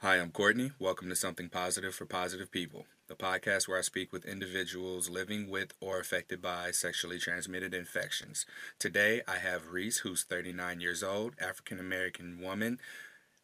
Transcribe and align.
Hi, 0.00 0.16
I'm 0.16 0.30
Courtney. 0.30 0.72
Welcome 0.78 1.08
to 1.08 1.16
Something 1.16 1.48
Positive 1.48 1.94
for 1.94 2.04
Positive 2.04 2.50
People, 2.50 2.84
the 3.08 3.14
podcast 3.14 3.66
where 3.66 3.78
I 3.78 3.80
speak 3.80 4.12
with 4.12 4.26
individuals 4.26 5.08
living 5.08 5.48
with 5.48 5.72
or 5.80 5.98
affected 5.98 6.42
by 6.42 6.70
sexually 6.70 7.18
transmitted 7.18 7.72
infections. 7.72 8.44
Today, 8.78 9.22
I 9.26 9.38
have 9.38 9.72
Reese, 9.72 10.00
who's 10.00 10.22
39 10.22 10.82
years 10.82 11.02
old, 11.02 11.32
African 11.40 11.80
American 11.80 12.42
woman, 12.42 12.78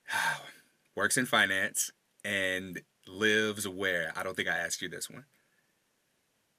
works 0.95 1.16
in 1.16 1.25
finance, 1.25 1.91
and 2.23 2.82
lives 3.09 3.66
where? 3.66 4.12
I 4.14 4.23
don't 4.23 4.37
think 4.37 4.48
I 4.48 4.59
asked 4.59 4.82
you 4.82 4.91
this 4.91 5.09
one. 5.09 5.25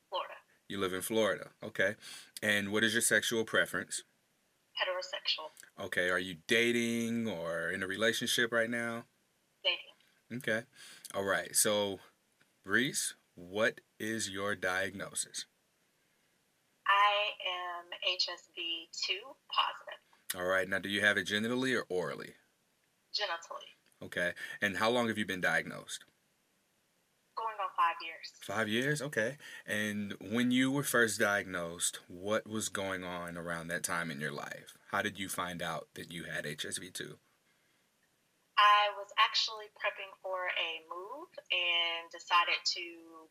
Florida. 0.09 0.33
You 0.67 0.79
live 0.79 0.93
in 0.93 1.01
Florida, 1.01 1.49
okay. 1.63 1.93
And 2.41 2.71
what 2.71 2.83
is 2.83 2.93
your 2.93 3.03
sexual 3.03 3.43
preference? 3.43 4.01
Heterosexual. 4.73 5.85
Okay, 5.85 6.09
are 6.09 6.17
you 6.17 6.37
dating 6.47 7.27
or 7.27 7.69
in 7.69 7.83
a 7.83 7.87
relationship 7.87 8.51
right 8.51 8.71
now? 8.71 9.03
Okay. 10.37 10.63
All 11.13 11.23
right. 11.23 11.55
So, 11.55 11.99
Reese, 12.65 13.15
what 13.35 13.81
is 13.99 14.29
your 14.29 14.55
diagnosis? 14.55 15.45
I 16.87 17.31
am 17.47 17.85
HSV 18.17 18.89
2 19.07 19.13
positive, 19.49 20.41
All 20.41 20.45
right. 20.47 20.67
Now, 20.67 20.79
do 20.79 20.89
you 20.89 21.01
have 21.01 21.17
it 21.17 21.27
genitally 21.27 21.77
or 21.77 21.85
orally? 21.89 22.33
genitally, 23.13 24.05
Okay. 24.05 24.33
And 24.61 24.77
how 24.77 24.89
long 24.89 25.07
have 25.07 25.17
you 25.17 25.25
been 25.25 25.41
diagnosed? 25.41 26.03
going 27.35 27.55
on 27.59 27.69
five 27.75 27.95
years. 28.03 28.31
Five 28.41 28.67
years? 28.69 29.01
Okay. 29.01 29.37
And 29.65 30.13
when 30.21 30.51
you 30.51 30.71
were 30.71 30.83
first 30.83 31.19
diagnosed, 31.19 31.99
what 32.07 32.47
was 32.47 32.69
going 32.69 33.03
on 33.03 33.37
around 33.37 33.67
that 33.69 33.83
time 33.83 34.11
in 34.11 34.19
your 34.19 34.31
life? 34.31 34.77
How 34.91 35.01
did 35.01 35.17
you 35.19 35.29
find 35.29 35.61
out 35.61 35.87
that 35.95 36.11
you 36.11 36.25
had 36.25 36.45
HSV 36.45 36.93
2? 36.93 37.17
I 38.57 38.93
was 38.95 39.02
actually 39.19 39.69
prepping 39.77 40.11
for 40.21 40.49
a 40.53 40.71
move 40.89 41.31
and 41.51 42.09
decided 42.09 42.57
to 42.77 42.83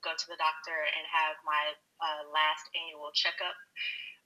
go 0.02 0.12
to 0.14 0.27
the 0.28 0.39
doctor 0.39 0.74
and 0.74 1.05
have 1.08 1.39
my 1.47 1.74
uh, 2.02 2.22
last 2.30 2.64
annual 2.74 3.11
checkup 3.14 3.56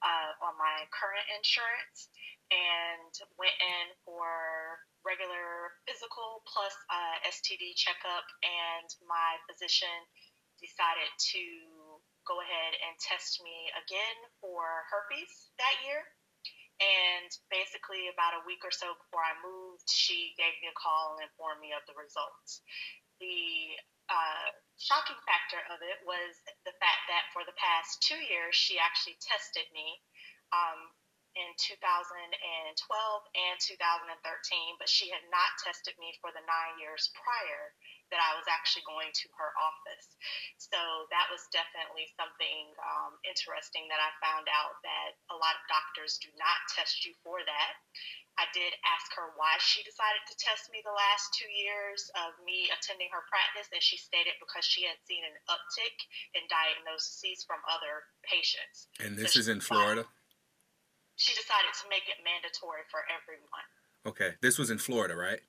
uh, 0.04 0.32
on 0.44 0.54
my 0.60 0.84
current 0.92 1.24
insurance 1.32 2.12
and 2.52 3.10
went 3.40 3.56
in 3.58 3.86
for 4.06 4.78
regular 5.02 5.74
physical 5.86 6.42
plus 6.46 6.74
uh, 6.90 7.16
STD 7.30 7.74
checkup 7.74 8.26
and 8.42 8.88
my 9.06 9.38
physician 9.50 10.02
decided 10.62 11.10
to 11.20 11.42
go 12.26 12.42
ahead 12.42 12.72
and 12.82 12.94
test 12.98 13.38
me 13.44 13.70
again 13.78 14.18
for 14.42 14.86
herpes 14.90 15.52
that 15.62 15.76
year 15.86 16.02
and 16.80 17.28
basically, 17.48 18.12
about 18.12 18.36
a 18.36 18.44
week 18.44 18.60
or 18.60 18.74
so 18.74 18.92
before 18.96 19.24
I 19.24 19.32
moved, 19.40 19.88
she 19.88 20.36
gave 20.36 20.52
me 20.60 20.68
a 20.68 20.76
call 20.76 21.16
and 21.16 21.24
informed 21.24 21.64
me 21.64 21.72
of 21.72 21.84
the 21.88 21.96
results. 21.96 22.60
The 23.16 23.80
uh, 24.12 24.52
shocking 24.76 25.18
factor 25.24 25.60
of 25.72 25.80
it 25.80 26.04
was 26.04 26.36
the 26.68 26.76
fact 26.76 27.08
that 27.08 27.32
for 27.32 27.48
the 27.48 27.56
past 27.56 28.04
two 28.04 28.20
years, 28.20 28.52
she 28.52 28.76
actually 28.76 29.16
tested 29.24 29.64
me 29.72 30.04
um, 30.52 30.92
in 31.36 31.48
2012 31.56 32.36
and 32.36 33.56
2013, 33.60 34.80
but 34.80 34.88
she 34.88 35.08
had 35.08 35.24
not 35.32 35.56
tested 35.64 35.96
me 35.96 36.12
for 36.20 36.28
the 36.32 36.44
nine 36.44 36.76
years 36.80 37.08
prior 37.16 37.72
that 38.10 38.22
I 38.22 38.38
was 38.38 38.46
actually 38.46 38.86
going 38.86 39.10
to 39.10 39.26
her 39.36 39.50
office. 39.58 40.08
So 40.58 40.78
that 41.10 41.26
was 41.30 41.46
definitely 41.50 42.06
something 42.14 42.70
um, 42.80 43.18
interesting 43.26 43.90
that 43.90 43.98
I 43.98 44.10
found 44.22 44.46
out 44.50 44.78
that 44.86 45.18
a 45.30 45.36
lot 45.36 45.58
of 45.58 45.62
doctors 45.66 46.18
do 46.22 46.30
not 46.38 46.58
test 46.74 47.02
you 47.02 47.12
for 47.26 47.42
that. 47.42 47.74
I 48.36 48.44
did 48.52 48.68
ask 48.84 49.08
her 49.16 49.32
why 49.40 49.56
she 49.64 49.80
decided 49.80 50.20
to 50.28 50.36
test 50.36 50.68
me 50.68 50.84
the 50.84 50.92
last 50.92 51.32
two 51.32 51.48
years 51.48 52.04
of 52.20 52.36
me 52.44 52.68
attending 52.68 53.08
her 53.08 53.24
practice, 53.32 53.72
and 53.72 53.80
she 53.80 53.96
stated 53.96 54.36
because 54.36 54.68
she 54.68 54.84
had 54.84 55.00
seen 55.08 55.24
an 55.24 55.36
uptick 55.48 55.96
in 56.36 56.44
diagnoses 56.52 57.48
from 57.48 57.64
other 57.64 58.04
patients. 58.28 58.92
And 59.00 59.16
this 59.16 59.32
So 59.32 59.40
is 59.40 59.48
in 59.48 59.64
Florida? 59.64 60.04
She 61.16 61.32
decided 61.32 61.72
to 61.80 61.88
make 61.88 62.04
it 62.12 62.20
mandatory 62.20 62.84
for 62.92 63.00
everyone. 63.08 63.68
Okay. 64.04 64.36
This 64.44 64.60
was 64.60 64.68
in 64.68 64.76
Florida, 64.76 65.16
right? 65.16 65.40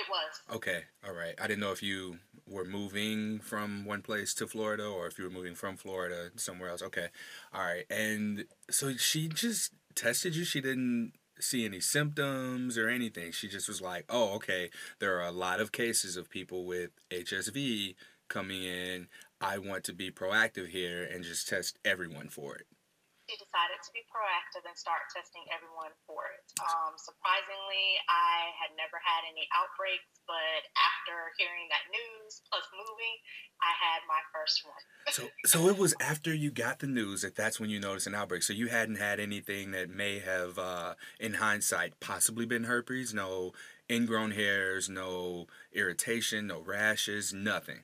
It 0.00 0.08
was. 0.08 0.56
Okay. 0.56 0.84
All 1.06 1.12
right. 1.12 1.34
I 1.38 1.46
didn't 1.46 1.60
know 1.60 1.72
if 1.72 1.82
you 1.82 2.18
were 2.46 2.64
moving 2.64 3.38
from 3.38 3.84
one 3.84 4.00
place 4.00 4.32
to 4.34 4.46
Florida 4.46 4.86
or 4.86 5.06
if 5.06 5.18
you 5.18 5.24
were 5.24 5.30
moving 5.30 5.54
from 5.54 5.76
Florida 5.76 6.30
somewhere 6.36 6.70
else. 6.70 6.82
Okay. 6.82 7.08
All 7.52 7.62
right. 7.62 7.84
And 7.90 8.46
so 8.70 8.96
she 8.96 9.28
just 9.28 9.72
tested 9.94 10.34
you. 10.34 10.44
She 10.44 10.62
didn't 10.62 11.12
see 11.38 11.66
any 11.66 11.80
symptoms 11.80 12.78
or 12.78 12.88
anything. 12.88 13.32
She 13.32 13.48
just 13.48 13.68
was 13.68 13.82
like, 13.82 14.04
"Oh, 14.08 14.34
okay. 14.36 14.70
There 15.00 15.18
are 15.18 15.26
a 15.26 15.32
lot 15.32 15.60
of 15.60 15.72
cases 15.72 16.16
of 16.16 16.30
people 16.30 16.64
with 16.64 16.90
HSV 17.10 17.94
coming 18.28 18.62
in. 18.62 19.08
I 19.40 19.58
want 19.58 19.84
to 19.84 19.92
be 19.92 20.10
proactive 20.10 20.68
here 20.68 21.04
and 21.04 21.24
just 21.24 21.48
test 21.48 21.78
everyone 21.84 22.28
for 22.28 22.56
it." 22.56 22.66
She 23.30 23.38
decided 23.38 23.78
to 23.78 23.94
be 23.94 24.02
proactive 24.10 24.66
and 24.66 24.74
start 24.74 25.06
testing 25.14 25.46
everyone 25.54 25.94
for 26.02 26.26
it. 26.34 26.42
Um, 26.58 26.98
surprisingly, 26.98 28.02
I 28.10 28.50
had 28.58 28.74
never 28.74 28.98
had 28.98 29.22
any 29.22 29.46
outbreaks, 29.54 30.18
but 30.26 30.66
after 30.74 31.30
hearing 31.38 31.70
that 31.70 31.86
news 31.94 32.42
plus 32.50 32.66
moving, 32.74 33.16
I 33.62 33.70
had 33.70 34.02
my 34.10 34.18
first 34.34 34.66
one. 34.66 34.82
So, 35.10 35.26
so 35.44 35.68
it 35.68 35.76
was 35.76 35.94
after 36.00 36.32
you 36.32 36.50
got 36.50 36.78
the 36.78 36.86
news 36.86 37.22
that 37.22 37.34
that's 37.34 37.58
when 37.58 37.68
you 37.68 37.80
noticed 37.80 38.06
an 38.06 38.14
outbreak. 38.14 38.42
So 38.44 38.52
you 38.52 38.68
hadn't 38.68 38.96
had 38.96 39.18
anything 39.18 39.72
that 39.72 39.90
may 39.90 40.20
have, 40.20 40.56
uh, 40.56 40.94
in 41.18 41.34
hindsight, 41.34 41.98
possibly 41.98 42.46
been 42.46 42.64
herpes. 42.64 43.12
No 43.12 43.52
ingrown 43.90 44.30
hairs, 44.30 44.88
no 44.88 45.46
irritation, 45.72 46.46
no 46.46 46.60
rashes, 46.60 47.32
nothing. 47.34 47.80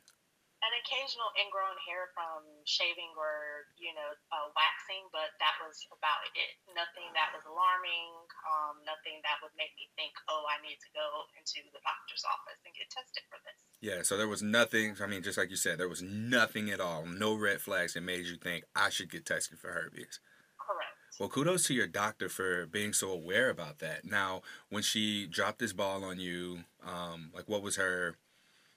Occasional 0.87 1.35
ingrown 1.35 1.75
hair 1.83 2.15
from 2.15 2.47
shaving 2.63 3.11
or 3.19 3.67
you 3.75 3.91
know 3.91 4.15
uh, 4.31 4.47
waxing, 4.55 5.11
but 5.11 5.35
that 5.43 5.59
was 5.59 5.83
about 5.91 6.23
it. 6.39 6.63
Nothing 6.79 7.11
that 7.19 7.35
was 7.35 7.43
alarming. 7.43 8.15
Um, 8.47 8.87
nothing 8.87 9.19
that 9.27 9.43
would 9.43 9.51
make 9.59 9.75
me 9.75 9.91
think, 9.99 10.15
oh, 10.31 10.47
I 10.47 10.63
need 10.63 10.79
to 10.79 10.91
go 10.95 11.27
into 11.35 11.67
the 11.75 11.83
doctor's 11.83 12.23
office 12.23 12.63
and 12.63 12.71
get 12.71 12.87
tested 12.87 13.27
for 13.27 13.43
this. 13.43 13.59
Yeah. 13.83 14.07
So 14.07 14.15
there 14.15 14.31
was 14.31 14.47
nothing. 14.47 14.95
I 15.03 15.11
mean, 15.11 15.27
just 15.27 15.35
like 15.35 15.51
you 15.51 15.59
said, 15.59 15.83
there 15.83 15.91
was 15.91 16.07
nothing 16.07 16.71
at 16.71 16.79
all. 16.79 17.03
No 17.03 17.35
red 17.35 17.59
flags 17.59 17.99
that 17.99 18.07
made 18.07 18.31
you 18.31 18.39
think 18.39 18.63
I 18.79 18.89
should 18.95 19.11
get 19.11 19.27
tested 19.27 19.59
for 19.59 19.75
herpes. 19.75 20.23
Correct. 20.55 20.95
Well, 21.19 21.29
kudos 21.29 21.67
to 21.67 21.75
your 21.75 21.87
doctor 21.87 22.29
for 22.29 22.67
being 22.67 22.93
so 22.93 23.11
aware 23.11 23.49
about 23.51 23.79
that. 23.79 24.05
Now, 24.05 24.43
when 24.69 24.83
she 24.83 25.27
dropped 25.27 25.59
this 25.59 25.73
ball 25.73 26.05
on 26.05 26.21
you, 26.21 26.65
um, 26.85 27.31
like 27.35 27.49
what 27.49 27.63
was 27.63 27.77
her, 27.77 28.17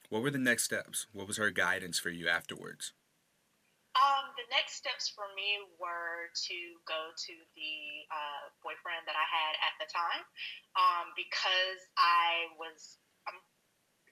what 0.09 0.21
were 0.21 0.33
the 0.33 0.41
next 0.41 0.65
steps? 0.65 1.05
What 1.13 1.29
was 1.29 1.37
her 1.37 1.49
guidance 1.53 1.97
for 1.97 2.09
you 2.09 2.27
afterwards? 2.27 2.93
Um, 3.97 4.31
the 4.37 4.45
next 4.53 4.77
steps 4.77 5.09
for 5.09 5.25
me 5.33 5.59
were 5.81 6.29
to 6.29 6.57
go 6.85 7.09
to 7.09 7.33
the 7.57 7.75
uh, 8.13 8.43
boyfriend 8.61 9.05
that 9.09 9.17
I 9.17 9.27
had 9.27 9.53
at 9.65 9.75
the 9.81 9.87
time 9.89 10.23
um, 10.77 11.05
because 11.17 11.81
I 11.97 12.53
was, 12.55 13.01
I'm, 13.25 13.35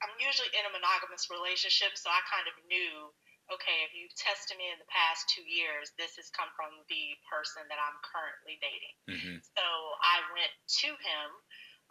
I'm 0.02 0.16
usually 0.18 0.50
in 0.58 0.66
a 0.66 0.74
monogamous 0.74 1.30
relationship, 1.30 1.94
so 1.94 2.10
I 2.10 2.20
kind 2.26 2.50
of 2.50 2.58
knew, 2.68 3.14
okay, 3.54 3.86
if 3.86 3.94
you've 3.94 4.18
tested 4.18 4.58
me 4.58 4.68
in 4.74 4.82
the 4.82 4.90
past 4.90 5.30
two 5.30 5.46
years, 5.46 5.94
this 5.96 6.18
has 6.20 6.34
come 6.34 6.50
from 6.58 6.74
the 6.90 7.16
person 7.30 7.64
that 7.70 7.80
I'm 7.80 7.98
currently 8.02 8.58
dating. 8.60 8.96
hmm 9.08 9.38
So 9.56 9.66
I 10.04 10.26
went 10.36 10.54
to 10.84 10.90
him, 11.00 11.28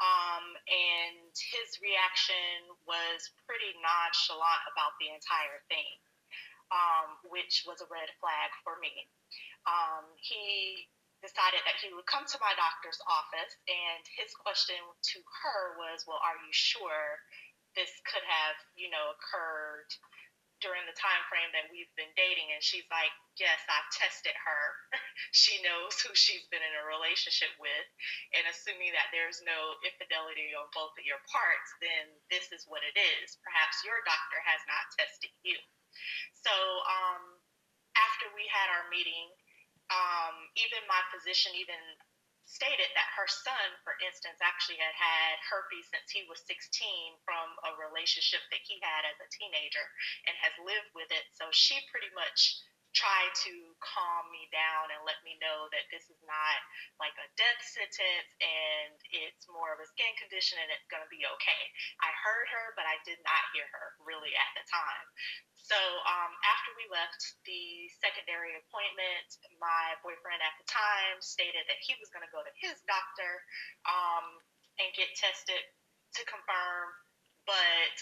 um, 0.01 0.45
and 0.69 1.33
his 1.33 1.81
reaction 1.81 2.69
was 2.84 3.33
pretty 3.49 3.73
nonchalant 3.81 4.65
about 4.73 4.97
the 5.01 5.09
entire 5.09 5.65
thing, 5.73 5.97
um, 6.69 7.17
which 7.33 7.65
was 7.65 7.81
a 7.81 7.89
red 7.89 8.12
flag 8.21 8.51
for 8.61 8.77
me. 8.81 9.09
Um, 9.65 10.12
he 10.21 10.87
decided 11.25 11.65
that 11.65 11.81
he 11.81 11.91
would 11.97 12.07
come 12.07 12.29
to 12.29 12.39
my 12.45 12.53
doctor's 12.55 13.01
office, 13.09 13.57
and 13.67 14.05
his 14.21 14.31
question 14.37 14.79
to 14.79 15.19
her 15.43 15.81
was, 15.81 16.05
"Well, 16.05 16.21
are 16.21 16.39
you 16.45 16.53
sure 16.53 17.25
this 17.75 17.91
could 18.04 18.25
have, 18.25 18.57
you 18.77 18.92
know, 18.92 19.16
occurred?" 19.16 19.91
During 20.64 20.84
the 20.88 20.97
time 20.97 21.22
frame 21.28 21.48
that 21.53 21.68
we've 21.68 21.91
been 21.94 22.10
dating 22.16 22.48
and 22.53 22.62
she's 22.64 22.86
like 22.88 23.12
yes 23.36 23.60
i've 23.68 23.91
tested 23.92 24.34
her. 24.36 24.62
She 25.32 25.60
knows 25.64 25.97
who 26.00 26.12
she's 26.16 26.44
been 26.53 26.64
in 26.64 26.74
a 26.76 26.84
relationship 26.88 27.53
with 27.60 27.86
and 28.36 28.44
assuming 28.48 28.92
that 28.97 29.08
there's 29.12 29.41
no 29.44 29.76
infidelity 29.84 30.53
on 30.56 30.68
both 30.72 30.92
of 30.97 31.04
your 31.04 31.20
parts 31.28 31.68
then 31.80 32.12
this 32.32 32.48
is 32.53 32.64
what 32.68 32.84
it 32.84 32.97
is. 32.97 33.36
Perhaps 33.44 33.84
your 33.84 34.00
doctor 34.04 34.41
has 34.44 34.60
not 34.68 34.84
tested 34.97 35.32
you. 35.44 35.56
So 36.36 36.53
um, 36.53 37.41
after 37.97 38.28
we 38.36 38.44
had 38.48 38.68
our 38.72 38.88
meeting 38.92 39.32
um, 39.92 40.34
even 40.58 40.82
my 40.91 41.00
physician 41.14 41.54
even 41.54 41.78
stated 42.47 42.89
that 42.95 43.10
her 43.19 43.27
son, 43.27 43.75
for 43.83 43.98
instance, 44.01 44.39
actually 44.39 44.78
had 44.78 44.95
had 44.95 45.37
herpes 45.43 45.91
since 45.91 46.07
he 46.15 46.22
was 46.31 46.39
16 46.47 47.19
from 47.27 47.59
a 47.66 47.75
relationship 47.75 48.41
that 48.54 48.63
he 48.63 48.78
had 48.81 49.03
as 49.03 49.19
a 49.19 49.28
teenager 49.34 49.83
and 50.31 50.34
has 50.39 50.54
lived 50.63 50.91
with 50.95 51.10
it. 51.10 51.27
So 51.34 51.51
she 51.51 51.83
pretty 51.91 52.10
much 52.15 52.63
tried 52.95 53.34
to 53.45 53.66
calm 53.81 54.28
me 54.33 54.49
down 54.53 54.93
and 54.93 55.03
let 55.05 55.21
me 55.23 55.37
know 55.41 55.69
that 55.73 55.87
this 55.93 56.09
is 56.09 56.21
not 56.25 56.59
like 57.01 57.15
a 57.21 57.28
death 57.37 57.61
sentence 57.63 58.31
and 58.41 58.97
it's 59.13 59.47
more 59.49 59.77
of 59.77 59.81
a 59.83 59.89
skin 59.89 60.11
condition 60.21 60.61
and 60.61 60.71
it's 60.73 60.89
going 60.89 61.05
to 61.05 61.13
be 61.13 61.25
okay. 61.39 61.63
I 62.01 62.11
heard 62.25 62.49
her, 62.53 62.67
but 62.75 62.89
I 62.89 62.97
did 63.05 63.21
not 63.23 63.43
hear 63.53 63.67
her 63.69 63.87
really 64.03 64.33
at 64.37 64.51
the 64.57 64.65
time. 64.69 65.07
So 65.55 65.78
um, 66.07 66.33
after 66.47 66.71
we 66.78 66.87
left 66.95 67.19
the 67.43 67.91
secondary 67.99 68.55
appointment, 68.55 69.28
my 69.59 69.99
boyfriend 70.07 70.39
at 70.39 70.55
the 70.63 70.67
time 70.71 71.19
stated 71.19 71.67
that 71.67 71.83
he 71.83 71.99
was 71.99 72.07
going 72.15 72.23
to 72.23 72.31
go 72.31 72.45
to 72.45 72.55
his 72.63 72.78
doctor 72.87 73.43
um, 73.89 74.39
and 74.78 74.95
get 74.95 75.11
tested 75.19 75.59
to 76.17 76.23
confirm, 76.31 76.87
but 77.51 77.95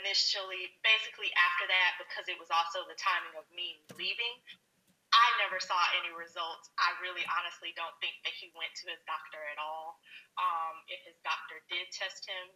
initially, 0.00 0.72
basically 0.80 1.28
after 1.36 1.68
that, 1.68 2.00
because 2.00 2.24
it 2.30 2.40
was 2.40 2.48
also 2.48 2.88
the 2.88 2.96
timing 2.96 3.36
of 3.36 3.44
me 3.52 3.84
leaving, 4.00 4.34
I 5.14 5.26
never 5.38 5.62
saw 5.62 5.78
any 6.02 6.10
results. 6.10 6.74
I 6.74 6.90
really 6.98 7.22
honestly 7.38 7.70
don't 7.78 7.94
think 8.02 8.18
that 8.26 8.34
he 8.34 8.50
went 8.58 8.74
to 8.82 8.90
his 8.90 8.98
doctor 9.06 9.38
at 9.54 9.62
all. 9.62 10.02
Um, 10.34 10.82
if 10.90 10.98
his 11.06 11.14
doctor 11.22 11.62
did 11.70 11.86
test 11.94 12.26
him, 12.26 12.50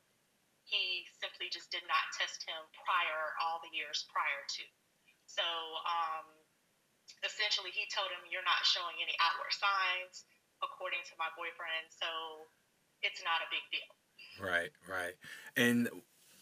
he 0.66 1.06
simply 1.22 1.48
just 1.48 1.70
did 1.70 1.86
not 1.86 2.02
test 2.18 2.42
him 2.44 2.60
prior, 2.82 3.38
all 3.38 3.62
the 3.62 3.70
years 3.70 4.04
prior 4.10 4.42
to. 4.58 4.64
So 5.30 5.46
um, 5.86 6.26
essentially, 7.22 7.70
he 7.70 7.86
told 7.94 8.10
him, 8.10 8.26
You're 8.26 8.44
not 8.44 8.66
showing 8.66 8.98
any 8.98 9.14
outward 9.22 9.54
signs, 9.54 10.26
according 10.58 11.06
to 11.08 11.14
my 11.14 11.30
boyfriend. 11.38 11.88
So 11.94 12.10
it's 13.06 13.22
not 13.22 13.40
a 13.46 13.48
big 13.54 13.64
deal. 13.70 13.90
Right, 14.42 14.74
right. 14.82 15.14
And 15.54 15.88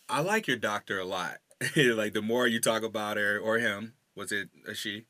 I 0.08 0.24
like 0.24 0.48
your 0.48 0.56
doctor 0.56 0.98
a 0.98 1.04
lot. 1.04 1.44
like 1.76 2.12
the 2.16 2.24
more 2.24 2.46
you 2.46 2.60
talk 2.60 2.82
about 2.82 3.16
her 3.16 3.38
or 3.38 3.58
him, 3.58 3.94
was 4.14 4.32
it 4.32 4.48
a 4.66 4.74
she? 4.74 5.06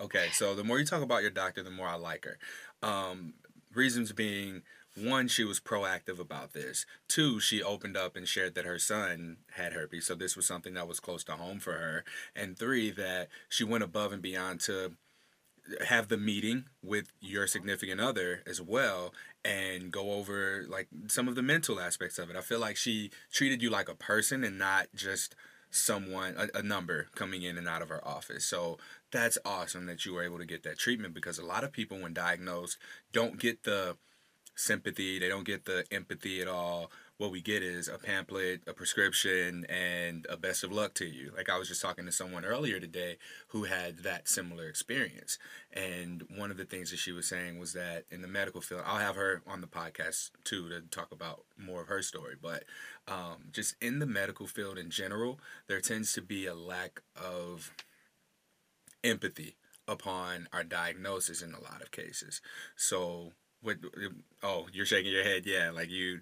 Okay, 0.00 0.28
so 0.32 0.54
the 0.54 0.64
more 0.64 0.78
you 0.78 0.84
talk 0.84 1.02
about 1.02 1.22
your 1.22 1.30
doctor, 1.30 1.62
the 1.62 1.70
more 1.70 1.88
I 1.88 1.94
like 1.94 2.24
her. 2.24 2.38
Um, 2.82 3.34
reasons 3.74 4.12
being, 4.12 4.62
one, 4.96 5.28
she 5.28 5.44
was 5.44 5.60
proactive 5.60 6.18
about 6.18 6.52
this. 6.52 6.84
Two, 7.08 7.40
she 7.40 7.62
opened 7.62 7.96
up 7.96 8.16
and 8.16 8.26
shared 8.28 8.54
that 8.54 8.64
her 8.64 8.78
son 8.78 9.38
had 9.52 9.72
herpes, 9.72 10.06
so 10.06 10.14
this 10.14 10.36
was 10.36 10.46
something 10.46 10.74
that 10.74 10.88
was 10.88 11.00
close 11.00 11.24
to 11.24 11.32
home 11.32 11.60
for 11.60 11.72
her. 11.72 12.04
And 12.34 12.58
three, 12.58 12.90
that 12.92 13.28
she 13.48 13.64
went 13.64 13.84
above 13.84 14.12
and 14.12 14.22
beyond 14.22 14.60
to 14.62 14.92
have 15.86 16.08
the 16.08 16.16
meeting 16.16 16.64
with 16.82 17.12
your 17.20 17.46
significant 17.46 18.00
other 18.00 18.42
as 18.46 18.60
well 18.60 19.14
and 19.44 19.90
go 19.92 20.12
over 20.12 20.64
like 20.68 20.88
some 21.06 21.28
of 21.28 21.34
the 21.34 21.42
mental 21.42 21.80
aspects 21.80 22.18
of 22.18 22.30
it. 22.30 22.36
I 22.36 22.40
feel 22.40 22.58
like 22.58 22.76
she 22.76 23.10
treated 23.32 23.62
you 23.62 23.70
like 23.70 23.88
a 23.88 23.94
person 23.94 24.44
and 24.44 24.58
not 24.58 24.88
just 24.94 25.34
someone 25.72 26.34
a, 26.36 26.58
a, 26.58 26.62
number 26.62 27.08
coming 27.14 27.42
in 27.42 27.56
and 27.56 27.66
out 27.66 27.80
of 27.80 27.90
our 27.90 28.06
office. 28.06 28.44
So 28.44 28.78
that's 29.10 29.38
awesome 29.44 29.86
that 29.86 30.04
you 30.04 30.12
were 30.12 30.22
able 30.22 30.38
to 30.38 30.44
get 30.44 30.62
that 30.64 30.78
treatment 30.78 31.14
because 31.14 31.38
a 31.38 31.44
lot 31.44 31.64
of 31.64 31.72
people 31.72 31.98
when 31.98 32.12
diagnosed 32.12 32.76
don't 33.12 33.40
get 33.40 33.64
the 33.64 33.96
sympathy, 34.54 35.18
they 35.18 35.28
don't 35.28 35.46
get 35.46 35.64
the 35.64 35.84
empathy 35.90 36.42
at 36.42 36.48
all 36.48 36.90
what 37.22 37.30
we 37.30 37.40
get 37.40 37.62
is 37.62 37.86
a 37.86 37.98
pamphlet, 37.98 38.62
a 38.66 38.72
prescription, 38.72 39.64
and 39.66 40.26
a 40.28 40.36
best 40.36 40.64
of 40.64 40.72
luck 40.72 40.92
to 40.92 41.06
you. 41.06 41.32
Like 41.36 41.48
I 41.48 41.56
was 41.56 41.68
just 41.68 41.80
talking 41.80 42.04
to 42.04 42.10
someone 42.10 42.44
earlier 42.44 42.80
today 42.80 43.16
who 43.48 43.62
had 43.62 44.00
that 44.00 44.28
similar 44.28 44.68
experience. 44.68 45.38
And 45.72 46.24
one 46.36 46.50
of 46.50 46.56
the 46.56 46.64
things 46.64 46.90
that 46.90 46.96
she 46.96 47.12
was 47.12 47.28
saying 47.28 47.60
was 47.60 47.74
that 47.74 48.06
in 48.10 48.22
the 48.22 48.28
medical 48.28 48.60
field, 48.60 48.82
I'll 48.84 48.98
have 48.98 49.14
her 49.14 49.40
on 49.46 49.60
the 49.60 49.68
podcast 49.68 50.32
too 50.42 50.68
to 50.70 50.80
talk 50.80 51.12
about 51.12 51.44
more 51.56 51.80
of 51.82 51.86
her 51.86 52.02
story. 52.02 52.34
But 52.42 52.64
um, 53.06 53.50
just 53.52 53.76
in 53.80 54.00
the 54.00 54.06
medical 54.06 54.48
field 54.48 54.76
in 54.76 54.90
general, 54.90 55.38
there 55.68 55.80
tends 55.80 56.12
to 56.14 56.22
be 56.22 56.46
a 56.46 56.56
lack 56.56 57.02
of 57.14 57.70
empathy 59.04 59.54
upon 59.86 60.48
our 60.52 60.64
diagnosis 60.64 61.40
in 61.40 61.54
a 61.54 61.60
lot 61.60 61.82
of 61.82 61.92
cases. 61.92 62.40
So, 62.74 63.30
what? 63.60 63.76
Oh, 64.42 64.66
you're 64.72 64.86
shaking 64.86 65.12
your 65.12 65.22
head. 65.22 65.46
Yeah, 65.46 65.70
like 65.70 65.88
you 65.88 66.18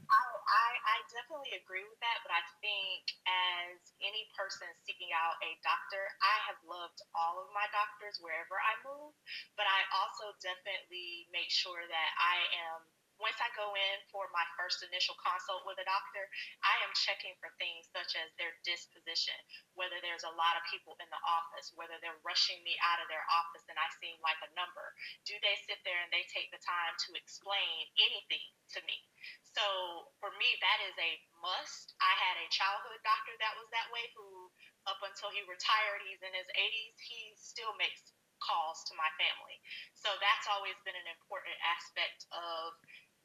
agree 1.56 1.82
with 1.86 1.98
that, 2.02 2.22
but 2.22 2.32
I 2.34 2.42
think 2.62 3.02
as 3.26 3.78
any 4.02 4.28
person 4.34 4.68
seeking 4.86 5.10
out 5.14 5.38
a 5.42 5.56
doctor, 5.64 6.02
I 6.22 6.36
have 6.50 6.60
loved 6.66 7.00
all 7.14 7.42
of 7.42 7.50
my 7.54 7.66
doctors 7.74 8.18
wherever 8.22 8.58
I 8.58 8.74
move, 8.86 9.14
but 9.58 9.66
I 9.66 9.80
also 9.98 10.34
definitely 10.42 11.26
make 11.34 11.50
sure 11.50 11.82
that 11.82 12.10
I 12.18 12.38
am 12.70 12.80
once 13.20 13.36
I 13.38 13.52
go 13.52 13.72
in 13.76 13.96
for 14.08 14.26
my 14.32 14.44
first 14.56 14.80
initial 14.80 15.14
consult 15.20 15.68
with 15.68 15.76
a 15.78 15.86
doctor, 15.86 16.24
I 16.64 16.74
am 16.82 16.92
checking 16.96 17.36
for 17.38 17.52
things 17.60 17.88
such 17.92 18.16
as 18.16 18.32
their 18.40 18.56
disposition, 18.64 19.36
whether 19.76 20.00
there's 20.00 20.24
a 20.24 20.36
lot 20.36 20.56
of 20.56 20.64
people 20.72 20.96
in 20.98 21.08
the 21.12 21.22
office, 21.28 21.70
whether 21.76 22.00
they're 22.00 22.24
rushing 22.24 22.58
me 22.64 22.74
out 22.80 22.98
of 22.98 23.08
their 23.12 23.24
office 23.28 23.64
and 23.68 23.76
I 23.76 23.88
seem 24.00 24.16
like 24.24 24.40
a 24.40 24.50
number. 24.56 24.96
Do 25.28 25.36
they 25.44 25.56
sit 25.68 25.84
there 25.84 26.00
and 26.00 26.10
they 26.10 26.24
take 26.32 26.48
the 26.50 26.64
time 26.64 26.96
to 27.06 27.10
explain 27.14 27.92
anything 28.00 28.44
to 28.76 28.80
me? 28.88 28.96
So 29.44 29.64
for 30.18 30.32
me, 30.40 30.56
that 30.64 30.80
is 30.88 30.96
a 30.96 31.12
must. 31.44 31.92
I 32.00 32.12
had 32.16 32.36
a 32.40 32.48
childhood 32.48 33.00
doctor 33.04 33.36
that 33.36 33.56
was 33.60 33.68
that 33.76 33.92
way 33.92 34.08
who, 34.16 34.48
up 34.88 35.00
until 35.04 35.28
he 35.28 35.44
retired, 35.44 36.00
he's 36.08 36.24
in 36.24 36.32
his 36.32 36.48
80s, 36.56 36.96
he 37.04 37.20
still 37.36 37.76
makes 37.76 38.16
calls 38.40 38.82
to 38.88 38.96
my 38.96 39.08
family. 39.20 39.60
So 39.92 40.08
that's 40.18 40.48
always 40.48 40.76
been 40.82 40.96
an 40.96 41.08
important 41.12 41.54
aspect 41.60 42.24
of 42.32 42.74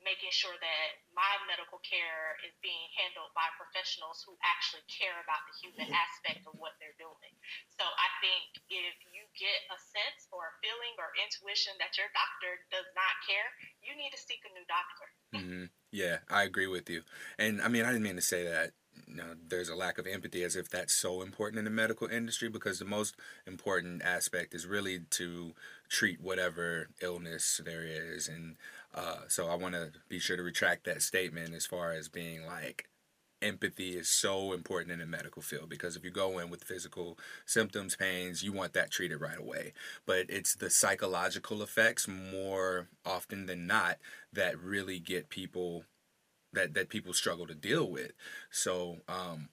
making 0.06 0.30
sure 0.30 0.54
that 0.54 0.88
my 1.18 1.34
medical 1.50 1.82
care 1.82 2.38
is 2.46 2.54
being 2.62 2.88
handled 2.94 3.34
by 3.34 3.50
professionals 3.58 4.22
who 4.22 4.38
actually 4.46 4.86
care 4.86 5.18
about 5.26 5.42
the 5.50 5.56
human 5.66 5.90
aspect 5.90 6.46
of 6.46 6.54
what 6.62 6.78
they're 6.78 6.96
doing. 7.02 7.34
So 7.74 7.84
I 7.84 8.10
think 8.22 8.62
if 8.70 8.96
you 9.10 9.26
get 9.34 9.60
a 9.74 9.78
sense 9.82 10.30
or 10.30 10.54
a 10.54 10.54
feeling 10.62 10.94
or 11.02 11.10
intuition 11.18 11.74
that 11.82 11.98
your 11.98 12.08
doctor 12.14 12.62
does 12.70 12.88
not 12.94 13.14
care, 13.26 13.50
you 13.82 13.98
need 13.98 14.14
to 14.14 14.22
seek 14.22 14.46
a 14.46 14.52
new 14.54 14.66
doctor. 14.70 15.08
Mm-hmm. 15.34 15.66
Yeah, 15.90 16.22
I 16.30 16.46
agree 16.46 16.70
with 16.70 16.86
you. 16.88 17.02
And 17.42 17.60
I 17.60 17.68
mean, 17.68 17.84
I 17.84 17.90
didn't 17.90 18.06
mean 18.06 18.22
to 18.22 18.24
say 18.24 18.46
that 18.46 18.78
you 19.08 19.16
know, 19.16 19.36
there's 19.48 19.70
a 19.70 19.76
lack 19.76 19.98
of 19.98 20.08
empathy 20.08 20.44
as 20.44 20.56
if 20.56 20.70
that's 20.70 20.94
so 20.94 21.22
important 21.22 21.60
in 21.60 21.66
the 21.66 21.72
medical 21.72 22.08
industry 22.08 22.50
because 22.50 22.80
the 22.80 22.86
most 22.86 23.16
important 23.46 24.02
aspect 24.04 24.54
is 24.54 24.66
really 24.66 25.00
to 25.12 25.54
treat 25.90 26.22
whatever 26.22 26.90
illness 27.02 27.62
there 27.64 27.84
is 27.86 28.28
and 28.28 28.56
uh, 28.96 29.28
so 29.28 29.48
I 29.48 29.56
want 29.56 29.76
to 29.76 29.92
be 30.08 30.20
sure 30.20 30.38
to 30.38 30.44
retract 30.44 30.86
that 30.86 31.02
statement 31.02 31.54
as 31.54 31.66
far 31.66 31.92
as 31.92 32.08
being 32.08 32.46
like 32.46 32.88
empathy 33.42 33.98
is 33.98 34.10
so 34.10 34.54
important 34.54 34.92
in 34.92 35.00
the 35.00 35.06
medical 35.06 35.42
field 35.42 35.70
because 35.70 35.96
if 35.96 36.04
you 36.04 36.10
go 36.10 36.40
in 36.40 36.50
with 36.50 36.64
physical 36.64 37.18
symptoms, 37.46 37.96
pains, 37.96 38.42
you 38.42 38.54
want 38.54 38.74
that 38.74 38.92
treated 38.92 39.20
right 39.20 39.38
away. 39.38 39.74
But 40.06 40.26
it's 40.30 40.56
the 40.56 40.70
psychological 40.70 41.62
effects 41.62 42.08
more 42.08 42.88
often 43.06 43.46
than 43.46 43.68
not 43.68 43.98
that 44.34 44.60
really 44.60 45.00
get 45.00 45.30
people 45.30 45.84
that 46.54 46.74
that 46.74 46.90
people 46.90 47.14
struggle 47.14 47.46
to 47.48 47.56
deal 47.56 47.90
with. 47.90 48.14
So 48.50 48.98
um, 49.08 49.50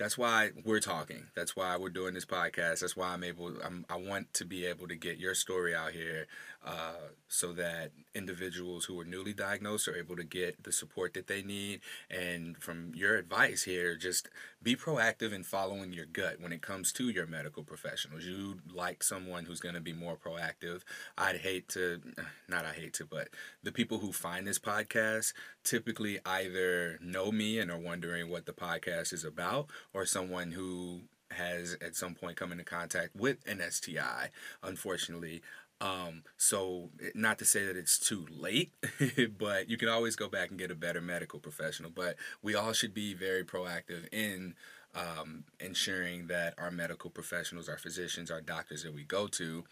that's 0.00 0.16
why 0.16 0.48
we're 0.64 0.80
talking. 0.80 1.26
That's 1.36 1.54
why 1.54 1.76
we're 1.76 1.90
doing 1.90 2.14
this 2.14 2.24
podcast. 2.24 2.80
That's 2.80 2.96
why 2.96 3.08
I'm 3.08 3.22
able. 3.22 3.52
I'm, 3.62 3.84
I 3.90 3.96
want 3.96 4.32
to 4.32 4.46
be 4.46 4.64
able 4.64 4.88
to 4.88 4.96
get 4.96 5.18
your 5.18 5.34
story 5.34 5.74
out 5.74 5.92
here, 5.92 6.26
uh, 6.64 7.10
so 7.28 7.52
that 7.52 7.90
individuals 8.14 8.86
who 8.86 8.98
are 8.98 9.04
newly 9.04 9.34
diagnosed 9.34 9.88
are 9.88 9.94
able 9.94 10.16
to 10.16 10.24
get 10.24 10.64
the 10.64 10.72
support 10.72 11.12
that 11.12 11.26
they 11.26 11.42
need. 11.42 11.82
And 12.10 12.56
from 12.56 12.92
your 12.94 13.18
advice 13.18 13.64
here, 13.64 13.94
just 13.94 14.30
be 14.62 14.76
proactive 14.76 15.32
in 15.32 15.42
following 15.42 15.92
your 15.92 16.06
gut 16.06 16.40
when 16.40 16.52
it 16.52 16.60
comes 16.60 16.92
to 16.92 17.08
your 17.08 17.26
medical 17.26 17.62
professionals. 17.62 18.24
You 18.24 18.60
like 18.72 19.02
someone 19.02 19.44
who's 19.44 19.60
going 19.60 19.74
to 19.74 19.80
be 19.80 19.92
more 19.92 20.16
proactive. 20.16 20.82
I'd 21.16 21.38
hate 21.38 21.68
to, 21.70 22.00
not 22.48 22.66
I 22.66 22.72
hate 22.72 22.94
to, 22.94 23.06
but 23.06 23.28
the 23.62 23.72
people 23.72 23.98
who 23.98 24.12
find 24.12 24.46
this 24.46 24.58
podcast 24.58 25.32
typically 25.64 26.18
either 26.26 26.98
know 27.00 27.32
me 27.32 27.58
and 27.58 27.70
are 27.70 27.78
wondering 27.78 28.28
what 28.28 28.46
the 28.46 28.52
podcast 28.52 29.12
is 29.12 29.24
about, 29.24 29.70
or 29.94 30.04
someone 30.04 30.52
who 30.52 31.02
has 31.30 31.76
at 31.80 31.94
some 31.94 32.14
point 32.14 32.36
come 32.36 32.52
into 32.52 32.64
contact 32.64 33.14
with 33.14 33.38
an 33.46 33.62
STI, 33.70 34.30
unfortunately. 34.62 35.42
Um, 35.80 36.24
so 36.36 36.90
not 37.14 37.38
to 37.38 37.44
say 37.44 37.64
that 37.64 37.76
it's 37.76 37.98
too 37.98 38.26
late, 38.30 38.72
but 39.38 39.70
you 39.70 39.76
can 39.76 39.88
always 39.88 40.14
go 40.14 40.28
back 40.28 40.50
and 40.50 40.58
get 40.58 40.70
a 40.70 40.74
better 40.74 41.00
medical 41.00 41.38
professional. 41.38 41.90
But 41.90 42.16
we 42.42 42.54
all 42.54 42.72
should 42.72 42.92
be 42.92 43.14
very 43.14 43.44
proactive 43.44 44.06
in 44.12 44.54
um, 44.94 45.44
ensuring 45.58 46.26
that 46.26 46.54
our 46.58 46.70
medical 46.70 47.10
professionals, 47.10 47.68
our 47.68 47.78
physicians, 47.78 48.30
our 48.30 48.40
doctors 48.40 48.82
that 48.82 48.94
we 48.94 49.04
go 49.04 49.26
to 49.28 49.64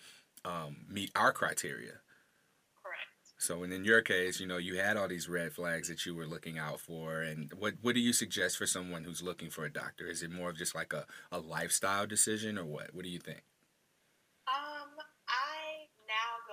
um, 0.45 0.79
meet 0.89 1.11
our 1.15 1.33
criteria. 1.33 2.01
Correct. 2.83 3.09
So, 3.37 3.63
and 3.63 3.73
in 3.73 3.85
your 3.85 4.01
case, 4.01 4.41
you 4.41 4.47
know, 4.47 4.57
you 4.57 4.77
had 4.79 4.97
all 4.97 5.09
these 5.09 5.29
red 5.29 5.53
flags 5.53 5.89
that 5.89 6.07
you 6.07 6.15
were 6.15 6.27
looking 6.27 6.59
out 6.59 6.81
for. 6.81 7.21
And 7.21 7.53
what, 7.59 7.75
what 7.83 7.95
do 7.95 8.01
you 8.01 8.13
suggest 8.15 8.57
for 8.57 8.67
someone 8.67 9.05
who's 9.05 9.23
looking 9.23 9.51
for 9.51 9.65
a 9.65 9.73
doctor? 9.73 10.07
Is 10.07 10.23
it 10.23 10.31
more 10.31 10.51
of 10.51 10.57
just 10.57 10.75
like 10.75 10.93
a, 10.93 11.05
a 11.31 11.39
lifestyle 11.39 12.07
decision 12.07 12.57
or 12.57 12.65
what? 12.65 12.95
What 12.95 13.05
do 13.05 13.11
you 13.11 13.19
think? 13.19 13.43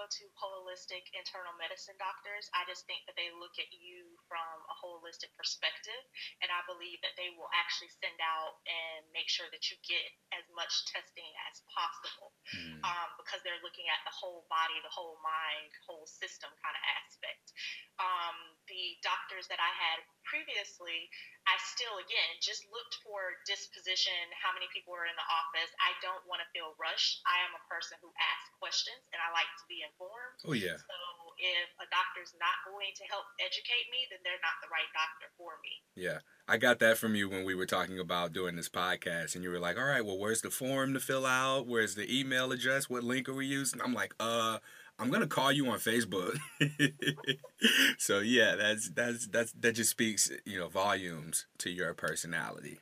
To 0.10 0.26
holistic 0.76 1.08
internal 1.16 1.56
medicine 1.56 1.96
doctors. 1.96 2.52
I 2.52 2.68
just 2.68 2.84
think 2.84 3.08
that 3.08 3.16
they 3.16 3.32
look 3.32 3.56
at 3.56 3.72
you 3.72 4.04
from 4.28 4.60
a 4.68 4.76
holistic 4.76 5.32
perspective, 5.40 6.04
and 6.44 6.52
I 6.52 6.60
believe 6.68 7.00
that 7.00 7.16
they 7.16 7.32
will 7.40 7.48
actually 7.56 7.96
send 8.04 8.20
out 8.20 8.60
and 8.68 9.08
make 9.16 9.32
sure 9.32 9.48
that 9.56 9.72
you 9.72 9.80
get 9.88 10.04
as 10.36 10.44
much 10.52 10.84
testing 10.92 11.32
as 11.48 11.64
possible 11.72 12.36
mm. 12.52 12.84
um, 12.84 13.08
because 13.16 13.40
they're 13.48 13.64
looking 13.64 13.88
at 13.88 14.04
the 14.04 14.12
whole 14.12 14.44
body, 14.52 14.76
the 14.84 14.92
whole 14.92 15.16
mind, 15.24 15.72
whole 15.88 16.04
system 16.04 16.52
kind 16.60 16.76
of 16.76 16.84
aspect. 17.00 17.56
Um, 17.96 18.36
the 18.68 19.00
doctors 19.00 19.48
that 19.48 19.64
I 19.64 19.72
had 19.72 20.04
previously, 20.28 21.08
I 21.48 21.56
still, 21.62 22.02
again, 22.02 22.34
just 22.42 22.66
looked 22.74 23.00
for 23.06 23.38
disposition, 23.46 24.18
how 24.36 24.52
many 24.52 24.68
people 24.74 24.92
were 24.92 25.08
in 25.08 25.16
the 25.16 25.30
office. 25.30 25.72
I 25.78 25.94
don't 26.02 26.26
want 26.26 26.42
to 26.42 26.48
feel 26.52 26.74
rushed. 26.82 27.22
I 27.30 27.46
am 27.46 27.54
a 27.54 27.64
person 27.70 28.02
who 28.02 28.10
asks 28.18 28.50
questions 28.58 29.06
and 29.14 29.22
I 29.22 29.30
like 29.30 29.48
to 29.62 29.66
be 29.70 29.86
informed. 29.86 30.38
Oh, 30.50 30.58
yeah. 30.58 30.65
So 30.74 30.98
if 31.38 31.70
a 31.78 31.88
doctor's 31.94 32.34
not 32.42 32.58
going 32.66 32.96
to 32.98 33.04
help 33.06 33.26
educate 33.38 33.86
me, 33.92 34.10
then 34.10 34.20
they're 34.24 34.42
not 34.42 34.58
the 34.66 34.72
right 34.74 34.90
doctor 34.96 35.30
for 35.38 35.62
me. 35.62 35.74
Yeah. 35.94 36.26
I 36.48 36.58
got 36.58 36.80
that 36.80 36.98
from 36.98 37.16
you 37.16 37.30
when 37.30 37.44
we 37.44 37.56
were 37.56 37.66
talking 37.66 38.00
about 38.00 38.34
doing 38.34 38.56
this 38.56 38.70
podcast, 38.70 39.36
and 39.36 39.44
you 39.44 39.50
were 39.50 39.60
like, 39.60 39.78
"All 39.78 39.86
right, 39.86 40.06
well, 40.06 40.18
where's 40.18 40.42
the 40.42 40.52
form 40.52 40.94
to 40.94 41.00
fill 41.00 41.26
out? 41.26 41.68
Where's 41.68 41.96
the 41.96 42.20
email 42.20 42.52
address? 42.52 42.90
What 42.90 43.04
link 43.04 43.28
are 43.28 43.34
we 43.34 43.48
using?" 43.48 43.82
I'm 43.82 43.94
like, 43.96 44.14
"Uh, 44.20 44.60
I'm 45.00 45.10
gonna 45.10 45.28
call 45.28 45.52
you 45.52 45.68
on 45.68 45.80
Facebook." 45.80 46.38
so 47.98 48.20
yeah, 48.20 48.56
that's 48.56 48.90
that's 48.92 49.28
that's 49.28 49.54
that 49.54 49.74
just 49.74 49.90
speaks, 49.90 50.30
you 50.46 50.60
know, 50.60 50.68
volumes 50.68 51.48
to 51.60 51.72
your 51.72 51.96
personality. 51.96 52.80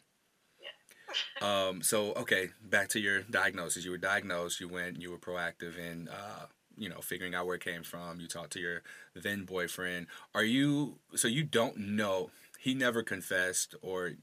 Yeah. 0.62 1.68
um. 1.70 1.82
So 1.82 2.12
okay, 2.14 2.50
back 2.62 2.90
to 2.90 3.00
your 3.00 3.22
diagnosis. 3.22 3.86
You 3.86 3.92
were 3.92 3.98
diagnosed. 3.98 4.60
You 4.60 4.68
went. 4.68 5.02
You 5.02 5.12
were 5.12 5.20
proactive 5.20 5.78
in. 5.78 6.10
Uh, 6.10 6.48
you 6.78 6.90
know, 6.90 7.00
figuring 7.02 7.36
out 7.36 7.46
where 7.46 7.56
it 7.56 7.64
came 7.64 7.84
from. 7.84 8.20
You 8.20 8.28
talked 8.28 8.54
to 8.54 8.60
your 8.60 8.82
then 9.16 9.46
boyfriend. 9.46 10.08
Are 10.34 10.44
you 10.44 11.00
so 11.16 11.28
you 11.28 11.44
don't 11.44 11.78
know? 11.78 12.32
He 12.60 12.74
never 12.74 13.04
confessed, 13.04 13.76
or 13.82 14.14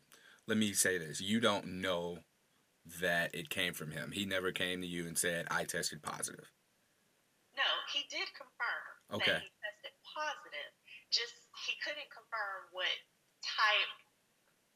let 0.46 0.56
me 0.56 0.72
say 0.72 0.98
this: 0.98 1.20
you 1.20 1.40
don't 1.40 1.80
know 1.80 2.18
that 3.00 3.34
it 3.34 3.50
came 3.50 3.74
from 3.74 3.90
him. 3.90 4.12
He 4.12 4.24
never 4.24 4.52
came 4.52 4.80
to 4.80 4.86
you 4.86 5.06
and 5.06 5.16
said, 5.16 5.46
"I 5.50 5.64
tested 5.64 6.02
positive." 6.02 6.50
No, 7.56 7.68
he 7.92 8.06
did 8.08 8.28
confirm 8.32 9.20
okay. 9.20 9.32
that 9.32 9.42
he 9.42 9.52
tested 9.60 9.94
positive. 10.02 10.70
Just 11.12 11.34
he 11.66 11.74
couldn't 11.84 12.08
confirm 12.08 12.70
what 12.72 12.90
type 13.44 13.94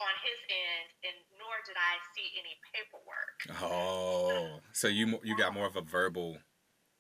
on 0.03 0.15
his 0.21 0.39
end, 0.51 0.89
and 1.07 1.17
nor 1.39 1.55
did 1.65 1.79
I 1.79 1.97
see 2.13 2.29
any 2.37 2.59
paperwork. 2.75 3.39
Oh, 3.63 4.61
so 4.73 4.89
you 4.89 5.19
you 5.23 5.37
got 5.37 5.55
more 5.55 5.67
of 5.67 5.77
a 5.77 5.83
verbal 5.83 6.39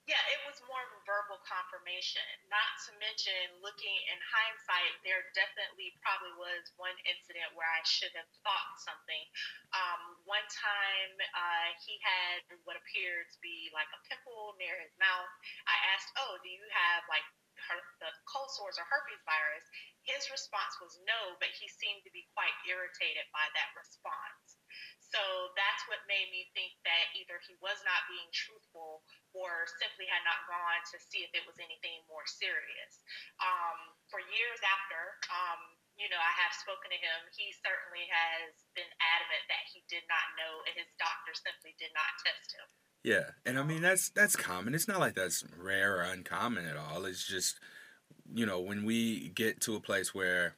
yeah, 0.04 0.20
it 0.36 0.40
was 0.44 0.60
more 0.68 0.84
of 0.84 0.92
a 0.92 1.00
verbal 1.08 1.32
confirmation. 1.44 2.24
Not 2.48 2.68
to 2.88 2.90
mention, 3.00 3.60
looking 3.60 3.94
in 4.10 4.18
hindsight, 4.20 4.92
there 5.04 5.24
definitely 5.36 5.94
probably 6.00 6.34
was 6.40 6.72
one 6.76 6.96
incident 7.08 7.52
where 7.54 7.68
I 7.68 7.84
should 7.84 8.12
have 8.16 8.28
thought 8.42 8.80
something. 8.80 9.24
Um, 9.76 10.18
one 10.24 10.44
time, 10.50 11.14
uh, 11.36 11.68
he 11.84 12.00
had 12.00 12.44
what 12.64 12.76
appeared 12.80 13.28
to 13.30 13.38
be 13.44 13.70
like 13.72 13.88
a 13.92 14.00
pimple 14.08 14.56
near 14.58 14.76
his 14.80 14.92
mouth. 14.98 15.30
I 15.68 15.76
asked, 15.94 16.10
"Oh, 16.16 16.40
do 16.42 16.48
you 16.48 16.64
have 16.72 17.04
like 17.08 17.24
her- 17.68 17.94
the 18.00 18.10
cold 18.26 18.50
sores 18.52 18.78
or 18.78 18.84
herpes 18.84 19.22
virus?" 19.24 19.64
His 20.04 20.28
response 20.30 20.76
was 20.80 20.98
no, 21.08 21.36
but 21.40 21.48
he 21.50 21.68
seemed 21.68 22.04
to 22.04 22.12
be 22.12 22.28
quite 22.34 22.54
irritated 22.68 23.24
by 23.32 23.48
that 23.54 23.72
response. 23.76 24.58
So 25.00 25.52
that's 25.54 25.86
what 25.86 26.02
made 26.10 26.28
me 26.34 26.50
think 26.54 26.74
that 26.84 27.14
either 27.14 27.38
he 27.46 27.54
was 27.62 27.78
not 27.84 28.02
being 28.10 28.28
truthful 28.32 29.04
or 29.34 29.66
simply 29.82 30.06
had 30.06 30.22
not 30.22 30.46
gone 30.46 30.80
to 30.94 30.96
see 31.02 31.26
if 31.26 31.34
it 31.34 31.42
was 31.44 31.58
anything 31.58 32.00
more 32.06 32.24
serious. 32.24 33.02
Um, 33.42 33.92
for 34.06 34.22
years 34.22 34.62
after, 34.62 35.18
um, 35.28 35.60
you 35.98 36.06
know, 36.06 36.18
I 36.18 36.32
have 36.38 36.54
spoken 36.54 36.90
to 36.94 36.98
him. 36.98 37.18
He 37.34 37.50
certainly 37.58 38.06
has 38.10 38.54
been 38.78 38.88
adamant 39.02 39.44
that 39.50 39.66
he 39.74 39.82
did 39.90 40.06
not 40.06 40.26
know, 40.38 40.62
and 40.70 40.74
his 40.78 40.90
doctor 40.98 41.34
simply 41.34 41.74
did 41.78 41.90
not 41.94 42.10
test 42.22 42.54
him. 42.54 42.66
Yeah, 43.04 43.36
and 43.44 43.60
I 43.60 43.62
mean 43.62 43.82
that's 43.82 44.08
that's 44.10 44.34
common. 44.34 44.72
It's 44.72 44.88
not 44.88 44.98
like 44.98 45.14
that's 45.14 45.44
rare 45.60 46.00
or 46.00 46.08
uncommon 46.08 46.64
at 46.64 46.80
all. 46.80 47.04
It's 47.04 47.26
just, 47.26 47.60
you 48.32 48.46
know, 48.46 48.60
when 48.60 48.86
we 48.86 49.28
get 49.28 49.60
to 49.68 49.76
a 49.76 49.84
place 49.84 50.14
where 50.14 50.56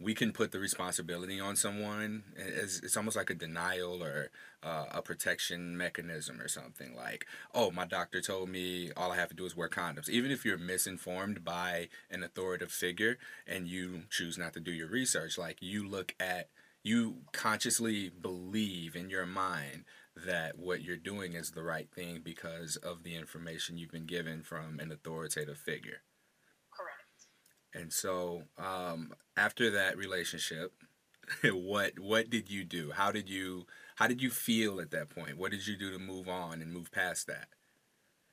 we 0.00 0.14
can 0.14 0.32
put 0.32 0.52
the 0.52 0.60
responsibility 0.60 1.40
on 1.40 1.56
someone. 1.56 2.22
It's, 2.36 2.80
it's 2.80 2.96
almost 2.96 3.16
like 3.16 3.30
a 3.30 3.34
denial 3.34 4.02
or 4.02 4.30
uh, 4.62 4.86
a 4.92 5.02
protection 5.02 5.76
mechanism 5.76 6.40
or 6.40 6.46
something. 6.46 6.94
Like, 6.94 7.26
oh, 7.52 7.72
my 7.72 7.84
doctor 7.84 8.20
told 8.20 8.48
me 8.48 8.92
all 8.96 9.10
I 9.10 9.16
have 9.16 9.30
to 9.30 9.34
do 9.34 9.44
is 9.44 9.56
wear 9.56 9.68
condoms. 9.68 10.08
Even 10.08 10.30
if 10.30 10.44
you're 10.44 10.58
misinformed 10.58 11.44
by 11.44 11.88
an 12.10 12.22
authoritative 12.22 12.72
figure 12.72 13.18
and 13.46 13.66
you 13.66 14.02
choose 14.08 14.38
not 14.38 14.52
to 14.54 14.60
do 14.60 14.72
your 14.72 14.88
research, 14.88 15.36
like 15.36 15.58
you 15.60 15.86
look 15.88 16.14
at, 16.20 16.48
you 16.84 17.16
consciously 17.32 18.08
believe 18.08 18.94
in 18.94 19.10
your 19.10 19.26
mind 19.26 19.84
that 20.26 20.58
what 20.58 20.82
you're 20.82 20.96
doing 20.96 21.34
is 21.34 21.50
the 21.50 21.62
right 21.62 21.90
thing 21.90 22.20
because 22.24 22.76
of 22.76 23.02
the 23.02 23.16
information 23.16 23.78
you've 23.78 23.90
been 23.90 24.06
given 24.06 24.42
from 24.42 24.78
an 24.80 24.92
authoritative 24.92 25.58
figure. 25.58 26.02
And 27.74 27.92
so 27.92 28.42
um, 28.56 29.12
after 29.36 29.70
that 29.70 29.96
relationship, 29.96 30.72
what 31.44 31.98
what 31.98 32.30
did 32.30 32.50
you 32.50 32.64
do? 32.64 32.92
How 32.92 33.12
did 33.12 33.28
you 33.28 33.66
how 33.96 34.06
did 34.06 34.22
you 34.22 34.30
feel 34.30 34.80
at 34.80 34.90
that 34.92 35.10
point? 35.10 35.36
What 35.38 35.50
did 35.50 35.66
you 35.66 35.76
do 35.76 35.90
to 35.90 35.98
move 35.98 36.28
on 36.28 36.62
and 36.62 36.72
move 36.72 36.90
past 36.90 37.26
that? 37.26 37.48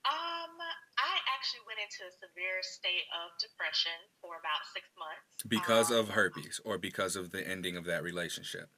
Um, 0.05 0.55
I 1.01 1.13
actually 1.33 1.65
went 1.67 1.81
into 1.81 2.05
a 2.07 2.13
severe 2.21 2.61
state 2.61 3.09
of 3.11 3.33
depression 3.41 3.97
for 4.21 4.37
about 4.39 4.61
six 4.73 4.85
months 4.95 5.25
because 5.47 5.91
um, 5.91 5.97
of 5.97 6.09
herpes 6.09 6.61
or 6.63 6.77
because 6.77 7.15
of 7.15 7.31
the 7.31 7.45
ending 7.45 7.75
of 7.75 7.85
that 7.85 8.03
relationship. 8.03 8.69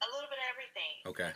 A 0.00 0.08
little 0.12 0.28
bit 0.28 0.38
of 0.38 0.48
everything. 0.52 0.94
Okay. 1.08 1.30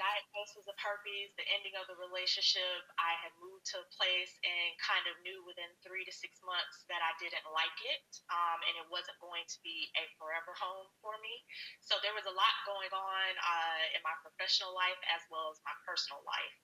Of 0.51 0.67
herpes, 0.83 1.31
the 1.39 1.47
ending 1.55 1.79
of 1.79 1.87
the 1.87 1.95
relationship. 1.95 2.83
I 2.99 3.15
had 3.23 3.31
moved 3.39 3.71
to 3.71 3.79
a 3.79 3.89
place 3.95 4.35
and 4.43 4.71
kind 4.83 5.07
of 5.07 5.15
knew 5.23 5.47
within 5.47 5.71
three 5.87 6.03
to 6.03 6.11
six 6.11 6.43
months 6.43 6.83
that 6.91 6.99
I 6.99 7.15
didn't 7.23 7.47
like 7.55 7.79
it, 7.87 8.03
um, 8.35 8.59
and 8.67 8.75
it 8.83 8.87
wasn't 8.91 9.15
going 9.23 9.47
to 9.47 9.59
be 9.63 9.87
a 9.95 10.05
forever 10.19 10.51
home 10.59 10.91
for 10.99 11.15
me. 11.23 11.35
So 11.85 12.03
there 12.03 12.17
was 12.17 12.27
a 12.27 12.35
lot 12.35 12.55
going 12.67 12.91
on 12.91 13.31
uh, 13.39 13.95
in 13.95 14.03
my 14.03 14.15
professional 14.27 14.75
life 14.75 14.99
as 15.13 15.23
well 15.31 15.55
as 15.55 15.63
my 15.63 15.75
personal 15.87 16.25
life. 16.27 16.57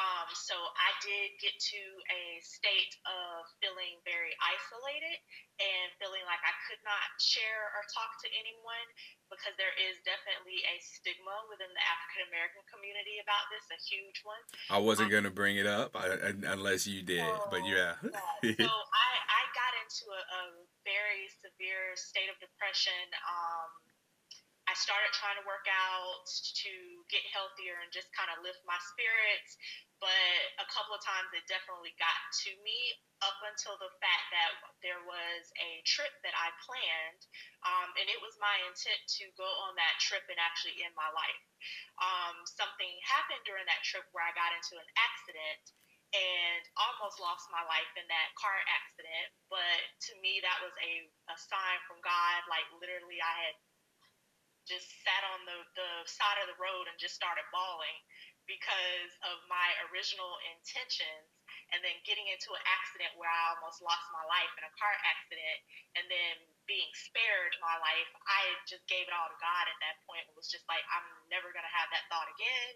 Um, 0.00 0.28
so 0.32 0.56
I 0.56 0.90
did 1.04 1.36
get 1.42 1.54
to 1.54 1.82
a 2.08 2.22
state 2.40 2.94
of 3.04 3.44
feeling 3.60 4.00
very 4.08 4.32
isolated 4.40 5.20
and 5.60 5.92
feeling 6.00 6.24
like 6.26 6.40
I 6.42 6.54
could 6.66 6.82
not 6.82 7.08
share 7.20 7.70
or 7.76 7.82
talk 7.92 8.16
to 8.24 8.28
anyone 8.34 8.88
because 9.30 9.54
there 9.58 9.74
is 9.78 9.98
definitely 10.06 10.62
a 10.70 10.76
stigma 10.78 11.46
within 11.50 11.70
the 11.74 11.84
African 11.90 12.30
American 12.30 12.62
community 12.70 13.18
about 13.18 13.33
this, 13.50 13.64
a 13.70 13.78
huge 13.80 14.18
one. 14.24 14.42
I 14.70 14.78
wasn't 14.78 15.10
um, 15.10 15.14
going 15.14 15.28
to 15.28 15.34
bring 15.34 15.56
it 15.56 15.66
up 15.66 15.94
unless 15.94 16.86
you 16.86 17.02
did, 17.02 17.28
but 17.50 17.62
yeah. 17.66 17.98
yeah. 18.42 18.54
So 18.64 18.70
I, 18.70 19.10
I 19.18 19.42
got 19.54 19.72
into 19.80 20.04
a, 20.10 20.22
a 20.22 20.42
very 20.82 21.26
severe 21.42 21.94
state 21.94 22.28
of 22.28 22.36
depression. 22.40 23.04
Um, 23.24 23.70
I 24.64 24.72
started 24.80 25.12
trying 25.12 25.36
to 25.36 25.44
work 25.44 25.68
out 25.68 26.24
to 26.24 26.72
get 27.12 27.20
healthier 27.28 27.76
and 27.84 27.92
just 27.92 28.08
kind 28.16 28.32
of 28.32 28.40
lift 28.40 28.64
my 28.64 28.80
spirits 28.80 29.60
but 30.04 30.60
a 30.60 30.66
couple 30.68 30.92
of 30.92 31.00
times 31.00 31.32
it 31.32 31.48
definitely 31.48 31.96
got 31.96 32.20
to 32.44 32.52
me 32.60 32.76
up 33.24 33.40
until 33.48 33.76
the 33.80 33.92
fact 33.98 34.26
that 34.30 34.52
there 34.84 35.00
was 35.08 35.42
a 35.56 35.80
trip 35.88 36.12
that 36.20 36.36
I 36.36 36.52
planned, 36.64 37.22
um, 37.64 37.88
and 37.96 38.06
it 38.12 38.20
was 38.20 38.36
my 38.38 38.56
intent 38.68 39.00
to 39.20 39.24
go 39.40 39.48
on 39.68 39.72
that 39.80 39.96
trip 39.98 40.24
and 40.28 40.36
actually 40.36 40.76
end 40.84 40.92
my 40.94 41.08
life. 41.10 41.44
Um, 42.00 42.44
something 42.44 42.92
happened 43.04 43.42
during 43.48 43.64
that 43.64 43.82
trip 43.82 44.04
where 44.12 44.24
I 44.24 44.36
got 44.36 44.52
into 44.52 44.76
an 44.76 44.90
accident 45.00 45.64
and 46.14 46.62
almost 46.78 47.18
lost 47.18 47.50
my 47.50 47.64
life 47.66 47.90
in 47.98 48.06
that 48.06 48.28
car 48.38 48.54
accident. 48.70 49.34
But 49.50 49.80
to 50.08 50.12
me, 50.22 50.38
that 50.46 50.62
was 50.62 50.70
a, 50.78 50.92
a 51.34 51.36
sign 51.36 51.78
from 51.90 51.98
God. 52.06 52.38
Like 52.46 52.68
literally, 52.78 53.18
I 53.18 53.34
had 53.50 53.56
just 54.70 54.86
sat 55.02 55.22
on 55.34 55.42
the, 55.44 55.58
the 55.74 55.90
side 56.06 56.38
of 56.40 56.48
the 56.48 56.56
road 56.56 56.86
and 56.86 56.96
just 57.02 57.18
started 57.18 57.44
bawling 57.50 57.98
because 58.46 59.12
of 59.26 59.42
my 59.50 59.68
original 59.90 60.38
intentions 60.54 61.33
and 61.72 61.80
then 61.80 61.96
getting 62.04 62.28
into 62.28 62.52
an 62.52 62.62
accident 62.68 63.14
where 63.16 63.30
I 63.30 63.56
almost 63.56 63.80
lost 63.80 64.04
my 64.12 64.24
life 64.28 64.52
in 64.58 64.64
a 64.66 64.72
car 64.76 64.92
accident 65.06 65.58
and 65.96 66.04
then 66.10 66.34
being 66.68 66.88
spared 66.92 67.52
my 67.60 67.76
life, 67.80 68.10
I 68.28 68.42
just 68.68 68.84
gave 68.90 69.04
it 69.08 69.14
all 69.14 69.28
to 69.28 69.38
God 69.40 69.64
at 69.68 69.78
that 69.84 70.00
point. 70.04 70.24
It 70.28 70.36
was 70.36 70.48
just 70.48 70.64
like, 70.68 70.84
I'm 70.92 71.06
never 71.32 71.52
going 71.54 71.66
to 71.66 71.74
have 71.76 71.88
that 71.92 72.04
thought 72.12 72.28
again 72.36 72.72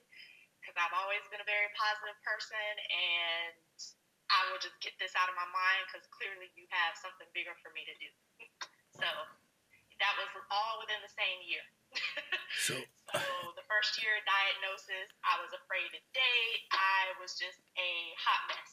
because 0.60 0.76
I've 0.76 0.96
always 0.96 1.24
been 1.32 1.40
a 1.40 1.48
very 1.48 1.70
positive 1.76 2.18
person 2.24 2.74
and 2.92 3.56
I 4.28 4.44
will 4.52 4.60
just 4.60 4.76
get 4.84 4.92
this 5.00 5.16
out 5.16 5.32
of 5.32 5.36
my 5.36 5.48
mind 5.48 5.88
because 5.88 6.04
clearly 6.12 6.52
you 6.52 6.68
have 6.68 6.92
something 7.00 7.28
bigger 7.32 7.56
for 7.64 7.72
me 7.72 7.88
to 7.88 7.94
do. 7.96 8.10
so 9.00 9.08
that 9.98 10.12
was 10.20 10.28
all 10.52 10.78
within 10.84 11.00
the 11.00 11.12
same 11.12 11.40
year. 11.48 11.64
so, 12.68 12.74
so 13.12 13.52
the 13.56 13.66
first 13.68 14.00
year 14.02 14.16
diagnosis, 14.26 15.08
I 15.24 15.40
was 15.40 15.52
afraid 15.56 15.88
to 15.92 16.00
date. 16.12 16.60
I 16.72 17.16
was 17.20 17.32
just 17.38 17.60
a 17.76 17.90
hot 18.20 18.42
mess. 18.48 18.70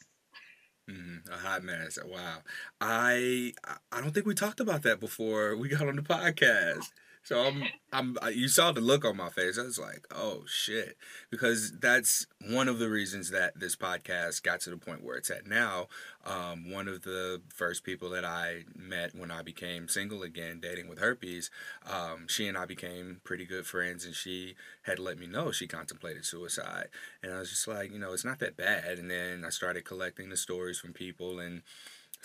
Mm-hmm. 0.86 1.34
a 1.34 1.38
hot 1.38 1.64
mess. 1.64 1.98
Wow. 2.06 2.40
I 2.80 3.54
I 3.92 4.02
don't 4.02 4.14
think 4.14 4.26
we 4.26 4.36
talked 4.36 4.60
about 4.60 4.84
that 4.84 5.00
before 5.00 5.56
we 5.56 5.70
got 5.70 5.88
on 5.88 5.96
the 5.96 6.04
podcast. 6.04 6.92
So 7.26 7.42
I'm, 7.42 7.64
I'm, 7.92 8.18
you 8.36 8.48
saw 8.48 8.72
the 8.72 8.82
look 8.82 9.04
on 9.04 9.18
my 9.18 9.30
face. 9.30 9.58
I 9.58 9.64
was 9.64 9.80
like, 9.80 10.06
oh 10.12 10.44
shit, 10.46 10.96
because 11.32 11.72
that's 11.80 12.28
one 12.52 12.68
of 12.68 12.78
the 12.78 12.88
reasons 12.88 13.32
that 13.32 13.60
this 13.60 13.76
podcast 13.76 14.44
got 14.44 14.62
to 14.62 14.70
the 14.70 14.78
point 14.78 15.04
where 15.04 15.18
it's 15.18 15.32
at 15.32 15.48
now. 15.48 15.88
Um, 16.24 16.70
one 16.70 16.88
of 16.88 17.02
the 17.02 17.42
first 17.50 17.84
people 17.84 18.12
that 18.12 18.26
I 18.26 18.66
met 18.76 19.16
when 19.16 19.32
I 19.32 19.42
became 19.42 19.88
single 19.88 20.22
again, 20.22 20.60
dating 20.62 20.88
with 20.88 21.00
herpes, 21.00 21.50
um, 21.92 22.28
she 22.28 22.48
and 22.48 22.56
I 22.56 22.66
became 22.66 23.22
pretty 23.24 23.46
good 23.46 23.66
friends, 23.66 24.06
and 24.06 24.14
she 24.14 24.54
had 24.84 25.00
let 25.00 25.18
me 25.18 25.26
know 25.26 25.52
she 25.52 25.66
contemplated 25.66 26.26
suicide, 26.26 26.90
and 27.24 27.34
I 27.34 27.40
was 27.40 27.50
just 27.50 27.68
like, 27.68 27.92
you 27.92 27.98
know, 27.98 28.14
it's 28.14 28.26
not 28.26 28.38
that 28.40 28.56
bad. 28.56 29.00
And 29.00 29.10
then 29.10 29.44
I 29.44 29.50
started 29.50 29.84
collecting 29.84 30.30
the 30.30 30.38
stories 30.38 30.78
from 30.78 30.94
people 30.94 31.40
and 31.40 31.64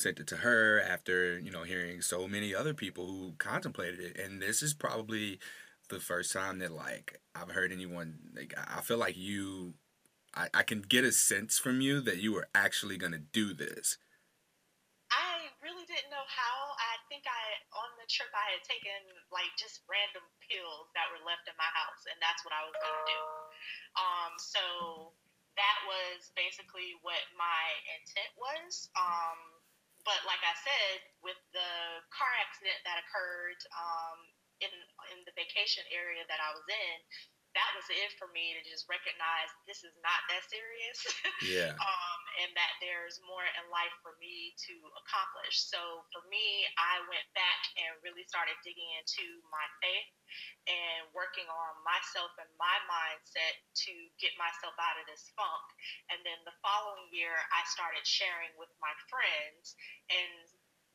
sent 0.00 0.20
it 0.20 0.26
to 0.28 0.36
her 0.36 0.80
after 0.80 1.38
you 1.38 1.50
know 1.50 1.62
hearing 1.62 2.00
so 2.00 2.26
many 2.26 2.54
other 2.54 2.74
people 2.74 3.06
who 3.06 3.34
contemplated 3.38 4.00
it. 4.00 4.18
And 4.18 4.40
this 4.40 4.62
is 4.62 4.74
probably 4.74 5.38
the 5.90 6.00
first 6.00 6.32
time 6.32 6.62
that 6.62 6.70
like 6.70 7.18
i've 7.34 7.50
heard 7.50 7.74
anyone 7.74 8.14
like 8.32 8.54
i 8.56 8.80
feel 8.80 8.96
like 8.96 9.18
you 9.18 9.74
i, 10.32 10.46
I 10.54 10.62
can 10.62 10.86
get 10.86 11.02
a 11.02 11.10
sense 11.10 11.58
from 11.58 11.82
you 11.82 12.00
that 12.06 12.22
you 12.22 12.32
were 12.32 12.46
actually 12.54 12.96
going 12.96 13.12
to 13.12 13.18
do 13.20 13.52
this. 13.52 13.98
I 15.10 15.50
really 15.58 15.82
didn't 15.90 16.14
know 16.14 16.22
how. 16.22 16.54
I 16.78 17.02
think 17.10 17.26
i 17.26 17.42
on 17.74 17.90
the 17.98 18.06
trip 18.06 18.30
i 18.30 18.54
had 18.54 18.62
taken 18.62 19.02
like 19.34 19.50
just 19.58 19.82
random 19.90 20.22
pills 20.46 20.86
that 20.94 21.10
were 21.10 21.26
left 21.26 21.50
in 21.50 21.56
my 21.58 21.66
house 21.74 22.06
and 22.06 22.16
that's 22.22 22.46
what 22.46 22.54
i 22.54 22.62
was 22.62 22.74
going 22.78 22.94
to 22.94 23.06
do. 23.10 23.22
Um 23.98 24.32
so 24.38 24.64
that 25.58 25.78
was 25.90 26.30
basically 26.38 26.94
what 27.02 27.20
my 27.34 27.66
intent 27.98 28.30
was. 28.38 28.86
Um 28.94 29.38
but 30.04 30.20
like 30.24 30.40
I 30.42 30.54
said, 30.64 30.96
with 31.20 31.38
the 31.52 31.70
car 32.12 32.32
accident 32.40 32.80
that 32.88 33.00
occurred 33.02 33.60
um, 33.74 34.18
in 34.64 34.72
in 35.12 35.18
the 35.24 35.34
vacation 35.36 35.84
area 35.92 36.24
that 36.28 36.40
I 36.40 36.50
was 36.52 36.66
in, 36.68 36.98
that 37.58 37.70
was 37.74 37.86
it 37.90 38.14
for 38.14 38.30
me 38.30 38.54
to 38.54 38.62
just 38.62 38.86
recognize 38.86 39.50
this 39.66 39.82
is 39.82 39.94
not 40.04 40.20
that 40.30 40.42
serious. 40.46 40.98
Yeah. 41.40 41.72
um, 41.72 42.20
and 42.44 42.52
that 42.52 42.72
there's 42.84 43.16
more 43.24 43.42
in 43.42 43.64
life 43.72 43.92
for 44.04 44.12
me 44.20 44.52
to 44.68 44.74
accomplish. 45.02 45.56
So 45.56 46.04
for 46.12 46.20
me, 46.28 46.68
I 46.76 47.00
went 47.08 47.26
back 47.32 47.60
and 47.80 47.96
really 48.04 48.28
started 48.28 48.54
digging 48.60 48.86
into 49.00 49.40
my 49.48 49.64
faith 49.80 50.12
and 50.68 51.08
working 51.16 51.48
on 51.48 51.72
myself 51.82 52.30
and 52.38 52.50
my 52.60 52.76
mindset 52.86 53.56
to 53.88 53.92
get 54.20 54.36
myself 54.36 54.76
out 54.78 55.00
of 55.00 55.08
this 55.08 55.32
funk. 55.34 55.66
And 56.12 56.20
then 56.22 56.38
the 56.44 56.54
following 56.60 57.08
year, 57.10 57.34
I 57.34 57.64
started 57.72 58.04
sharing 58.04 58.52
with 58.60 58.70
my 58.78 58.92
friends 59.08 59.74
and 60.12 60.44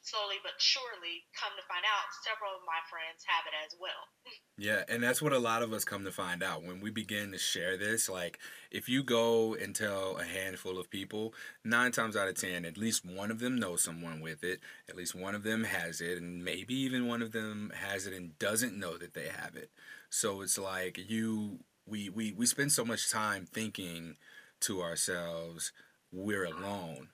slowly 0.06 0.38
but 0.44 0.54
surely 0.62 1.26
come 1.34 1.52
to 1.58 1.66
find 1.66 1.82
out 1.82 2.06
several 2.22 2.54
of 2.54 2.62
my 2.62 2.78
friends 2.90 3.26
have 3.26 3.46
it 3.50 3.58
as 3.66 3.76
well. 3.80 4.10
Yeah 4.58 4.84
and 4.88 5.04
that's 5.04 5.22
what 5.22 5.34
a 5.34 5.40
lot 5.40 5.64
of 5.64 5.74
us 5.74 5.84
come 5.84 6.06
to 6.06 6.12
find 6.12 6.42
out. 6.42 6.64
When 6.64 6.80
we 6.80 6.90
begin 6.90 7.34
to 7.34 7.38
share 7.38 7.76
this 7.76 8.08
like 8.08 8.40
if 8.72 8.88
you 8.88 9.04
go 9.04 9.54
and 9.54 9.76
tell 9.76 10.18
a 10.18 10.24
handful 10.24 10.80
of 10.80 10.90
people 10.90 11.34
nine 11.66 11.92
times 11.92 12.16
out 12.16 12.30
of 12.30 12.36
ten 12.36 12.64
at 12.64 12.78
least 12.78 13.06
one 13.06 13.32
of 13.32 13.40
them 13.40 13.60
knows 13.60 13.84
someone 13.84 14.22
with 14.22 14.44
it. 14.46 14.62
At 14.88 14.96
least 14.96 15.14
one 15.14 15.36
of 15.36 15.44
them 15.44 15.66
has 15.66 16.00
it 16.00 16.18
and 16.18 16.46
maybe 16.46 16.74
even 16.74 17.08
one 17.08 17.22
of 17.22 17.34
them 17.34 17.74
has 17.76 18.08
it 18.08 18.14
and 18.14 18.40
doesn't 18.40 18.80
know 18.80 18.98
that 18.98 19.14
they 19.14 19.28
have 19.28 19.58
it. 19.58 19.72
So 20.10 20.42
it's 20.42 20.58
like 20.58 20.98
you 21.10 21.60
we 21.86 22.10
we, 22.10 22.32
we 22.32 22.46
spend 22.46 22.72
so 22.72 22.86
much 22.86 23.12
time 23.12 23.46
thinking 23.46 24.16
to 24.62 24.82
ourselves 24.82 25.74
we're 26.12 26.46
alone. 26.46 27.10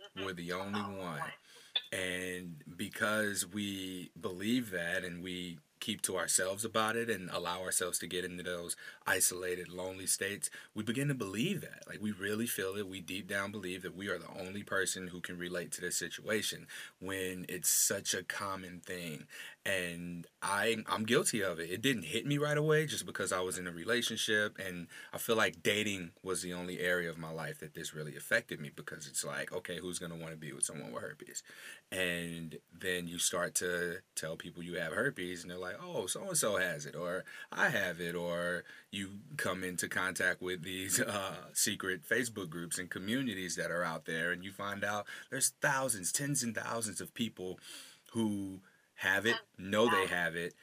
Mm-hmm. 0.00 0.24
We're 0.24 0.32
the 0.34 0.52
only 0.52 0.80
one 0.80 1.22
and 1.92 2.62
because 2.76 3.46
we 3.46 4.10
believe 4.20 4.70
that 4.70 5.04
and 5.04 5.22
we 5.22 5.58
keep 5.80 6.00
to 6.00 6.16
ourselves 6.16 6.64
about 6.64 6.96
it 6.96 7.10
and 7.10 7.28
allow 7.30 7.60
ourselves 7.60 7.98
to 7.98 8.06
get 8.06 8.24
into 8.24 8.42
those 8.42 8.74
isolated, 9.06 9.68
lonely 9.68 10.06
states, 10.06 10.48
we 10.74 10.82
begin 10.82 11.08
to 11.08 11.14
believe 11.14 11.60
that. 11.60 11.82
Like 11.86 12.00
we 12.00 12.10
really 12.10 12.46
feel 12.46 12.76
it. 12.76 12.88
We 12.88 13.00
deep 13.00 13.28
down 13.28 13.50
believe 13.50 13.82
that 13.82 13.94
we 13.94 14.08
are 14.08 14.18
the 14.18 14.40
only 14.40 14.62
person 14.62 15.08
who 15.08 15.20
can 15.20 15.36
relate 15.36 15.72
to 15.72 15.82
this 15.82 15.96
situation 15.96 16.66
when 17.00 17.44
it's 17.50 17.68
such 17.68 18.14
a 18.14 18.22
common 18.22 18.80
thing. 18.80 19.26
And 19.66 20.26
I 20.42 20.76
I'm 20.90 21.04
guilty 21.04 21.42
of 21.42 21.58
it. 21.58 21.70
It 21.70 21.80
didn't 21.80 22.04
hit 22.04 22.26
me 22.26 22.36
right 22.36 22.58
away 22.58 22.84
just 22.84 23.06
because 23.06 23.32
I 23.32 23.40
was 23.40 23.56
in 23.56 23.66
a 23.66 23.72
relationship 23.72 24.58
and 24.58 24.88
I 25.12 25.18
feel 25.18 25.36
like 25.36 25.62
dating 25.62 26.10
was 26.22 26.42
the 26.42 26.52
only 26.52 26.80
area 26.80 27.08
of 27.08 27.16
my 27.16 27.30
life 27.30 27.60
that 27.60 27.74
this 27.74 27.94
really 27.94 28.14
affected 28.14 28.60
me 28.60 28.70
because 28.74 29.06
it's 29.06 29.24
like, 29.24 29.52
okay, 29.52 29.78
who's 29.78 29.98
gonna 29.98 30.16
want 30.16 30.32
to 30.32 30.36
be 30.36 30.52
with 30.52 30.64
someone 30.64 30.92
with 30.92 31.02
herpes? 31.02 31.42
And 31.90 32.58
then 32.78 33.08
you 33.08 33.18
start 33.18 33.54
to 33.56 33.98
tell 34.14 34.36
people 34.36 34.62
you 34.62 34.74
have 34.74 34.92
herpes 34.92 35.42
and 35.42 35.50
they're 35.50 35.58
like, 35.58 35.76
oh, 35.82 36.06
so 36.06 36.22
and 36.28 36.36
so 36.36 36.56
has 36.56 36.84
it, 36.84 36.94
or 36.94 37.24
I 37.50 37.70
have 37.70 38.00
it, 38.00 38.14
or 38.14 38.64
you 38.90 39.10
come 39.36 39.64
into 39.64 39.88
contact 39.88 40.42
with 40.42 40.62
these 40.62 41.00
uh, 41.00 41.36
secret 41.52 42.02
Facebook 42.08 42.50
groups 42.50 42.78
and 42.78 42.90
communities 42.90 43.56
that 43.56 43.70
are 43.70 43.84
out 43.84 44.04
there, 44.04 44.32
and 44.32 44.44
you 44.44 44.52
find 44.52 44.84
out 44.84 45.06
there's 45.30 45.52
thousands, 45.60 46.12
tens 46.12 46.42
and 46.42 46.54
thousands 46.54 47.00
of 47.00 47.14
people 47.14 47.58
who 48.12 48.60
have 48.96 49.26
it, 49.26 49.34
um, 49.34 49.70
know 49.70 49.90
they 49.90 50.06
have 50.06 50.36
it. 50.36 50.54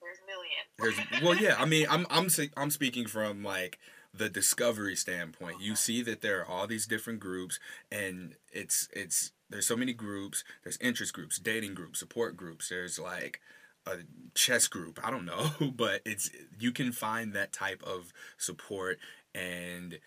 There's 0.00 0.20
millions. 0.26 1.06
There's 1.10 1.22
well, 1.22 1.36
yeah. 1.36 1.56
I 1.58 1.64
mean, 1.64 1.86
I'm 1.90 2.06
I'm 2.10 2.28
I'm 2.56 2.70
speaking 2.70 3.06
from 3.06 3.42
like 3.42 3.78
the 4.14 4.28
discovery 4.28 4.96
standpoint. 4.96 5.60
You 5.60 5.72
uh-huh. 5.72 5.76
see 5.76 6.02
that 6.02 6.20
there 6.20 6.40
are 6.40 6.46
all 6.46 6.66
these 6.66 6.86
different 6.86 7.20
groups, 7.20 7.58
and 7.90 8.34
it's 8.52 8.88
it's 8.92 9.32
there's 9.50 9.66
so 9.66 9.76
many 9.76 9.92
groups. 9.92 10.44
There's 10.62 10.78
interest 10.80 11.12
groups, 11.12 11.38
dating 11.38 11.74
groups, 11.74 11.98
support 11.98 12.36
groups. 12.36 12.68
There's 12.68 12.98
like 12.98 13.40
a 13.86 13.98
chess 14.34 14.68
group. 14.68 15.00
I 15.02 15.10
don't 15.10 15.24
know, 15.24 15.50
but 15.76 16.02
it's 16.04 16.30
you 16.58 16.72
can 16.72 16.92
find 16.92 17.32
that 17.32 17.52
type 17.52 17.82
of 17.82 18.12
support 18.36 18.98
and 19.34 19.98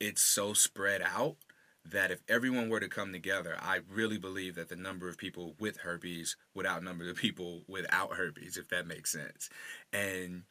it's 0.00 0.22
so 0.22 0.52
spread 0.52 1.02
out 1.02 1.36
that 1.84 2.10
if 2.10 2.22
everyone 2.28 2.68
were 2.68 2.80
to 2.80 2.88
come 2.88 3.12
together, 3.12 3.56
I 3.60 3.80
really 3.90 4.18
believe 4.18 4.54
that 4.54 4.68
the 4.68 4.78
number 4.78 5.08
of 5.08 5.18
people 5.18 5.54
with 5.58 5.78
herpes 5.78 6.36
would 6.54 6.66
outnumber 6.66 7.04
the 7.04 7.14
people 7.14 7.64
without 7.66 8.14
herpes, 8.14 8.56
if 8.56 8.68
that 8.70 8.86
makes 8.86 9.10
sense. 9.10 9.50
And 9.92 10.44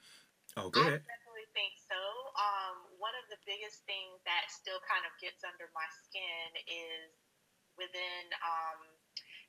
oh, 0.58 0.70
go 0.70 0.82
ahead. 0.82 1.00
I 1.00 1.08
definitely 1.08 1.48
think 1.56 1.74
so. 1.88 2.02
Um, 2.36 2.76
one 3.00 3.16
of 3.24 3.32
the 3.32 3.40
biggest 3.48 3.88
things 3.88 4.20
that 4.28 4.52
still 4.52 4.80
kind 4.84 5.08
of 5.08 5.14
gets 5.24 5.40
under 5.48 5.72
my 5.72 5.88
skin 6.04 6.48
is 6.68 7.12
within, 7.80 8.24
um, 8.44 8.80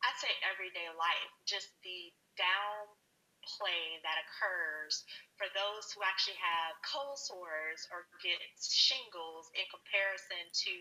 I'd 0.06 0.18
say, 0.22 0.30
everyday 0.46 0.86
life, 0.94 1.32
just 1.44 1.74
the 1.82 2.14
down 2.38 2.86
play 3.58 3.98
that 4.06 4.22
occurs 4.22 5.02
for 5.34 5.50
those 5.50 5.90
who 5.90 6.06
actually 6.06 6.38
have 6.38 6.78
cold 6.86 7.18
sores 7.18 7.82
or 7.90 8.06
get 8.22 8.38
shingles 8.62 9.50
in 9.58 9.66
comparison 9.66 10.46
to 10.46 10.74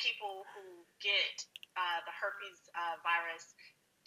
people 0.00 0.48
who 0.56 0.84
get 1.04 1.36
uh, 1.76 2.00
the 2.08 2.14
herpes 2.16 2.60
uh, 2.74 2.96
virus 3.04 3.52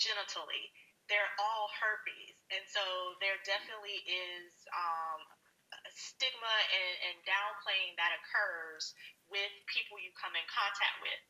genitally. 0.01 0.73
They're 1.07 1.33
all 1.39 1.69
herpes. 1.77 2.35
And 2.49 2.63
so 2.67 2.83
there 3.21 3.37
definitely 3.45 4.01
is 4.07 4.51
um, 4.73 5.19
stigma 5.93 6.55
and, 6.73 6.95
and 7.09 7.17
downplaying 7.23 7.93
that 8.01 8.11
occurs 8.17 8.93
with 9.31 9.53
people 9.71 9.97
you 9.97 10.13
come 10.13 10.35
in 10.37 10.45
contact 10.45 10.99
with. 11.01 11.21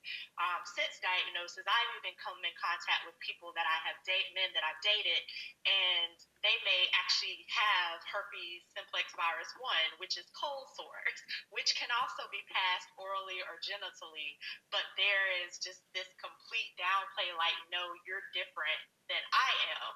Um, 0.42 0.60
since 0.66 1.00
diagnosis, 1.00 1.64
I've 1.64 1.92
even 2.04 2.16
come 2.20 2.36
in 2.44 2.52
contact 2.60 3.08
with 3.08 3.16
people 3.24 3.56
that 3.56 3.64
I 3.64 3.78
have 3.88 3.96
date 4.04 4.28
men 4.36 4.52
that 4.58 4.66
I've 4.66 4.82
dated, 4.84 5.22
and 5.64 6.16
they 6.44 6.58
may 6.68 6.90
actually 6.98 7.48
have 7.54 8.04
herpes 8.12 8.68
simplex 8.76 9.14
virus 9.16 9.52
one, 9.62 9.90
which 10.04 10.20
is 10.20 10.28
cold 10.36 10.68
sores, 10.76 11.20
which 11.56 11.78
can 11.80 11.92
also 11.96 12.28
be 12.34 12.44
passed 12.52 12.90
orally 13.00 13.40
or 13.48 13.62
genitally. 13.64 14.36
But 14.74 14.84
there 15.00 15.32
is 15.48 15.62
just 15.62 15.86
this 15.96 16.10
complete 16.20 16.76
downplay, 16.76 17.32
like, 17.40 17.56
no, 17.72 17.94
you're 18.04 18.26
different 18.36 18.82
than 19.08 19.24
I 19.32 19.50
am, 19.80 19.92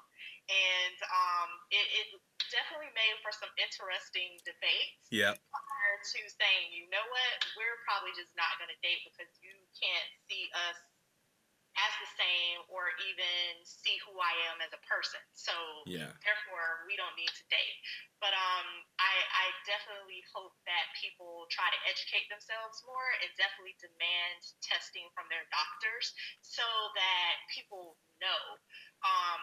and 0.48 0.98
um, 1.12 1.50
it, 1.68 1.86
it 2.04 2.08
definitely 2.48 2.92
made 2.96 3.16
for 3.20 3.32
some 3.36 3.52
interesting 3.60 4.40
debates. 4.48 5.04
Yeah. 5.12 5.36
Prior 5.36 5.96
to 6.00 6.20
saying, 6.24 6.72
you 6.72 6.88
know 6.88 7.04
what, 7.04 7.34
we're 7.60 7.78
probably 7.84 8.16
just 8.16 8.32
not 8.34 8.56
going 8.56 8.72
to 8.72 8.80
date 8.80 9.04
because 9.04 9.28
you 9.44 9.52
can't 9.76 10.08
see 10.28 10.48
us 10.68 10.78
as 11.78 11.94
the 12.02 12.10
same 12.18 12.58
or 12.66 12.90
even 13.06 13.62
see 13.62 13.94
who 14.02 14.18
I 14.18 14.34
am 14.50 14.58
as 14.58 14.74
a 14.74 14.82
person. 14.82 15.22
So 15.38 15.54
yeah. 15.86 16.10
therefore 16.26 16.82
we 16.90 16.98
don't 16.98 17.14
need 17.14 17.30
to 17.30 17.44
date. 17.46 17.78
But 18.18 18.34
um 18.34 18.68
I 18.98 19.14
I 19.14 19.46
definitely 19.62 20.26
hope 20.34 20.58
that 20.66 20.90
people 20.98 21.46
try 21.54 21.70
to 21.70 21.80
educate 21.86 22.26
themselves 22.26 22.82
more 22.82 23.08
and 23.22 23.30
definitely 23.38 23.78
demand 23.78 24.40
testing 24.58 25.06
from 25.14 25.30
their 25.30 25.46
doctors 25.54 26.10
so 26.42 26.66
that 26.98 27.34
people 27.54 27.94
know. 28.18 28.42
Um 29.06 29.42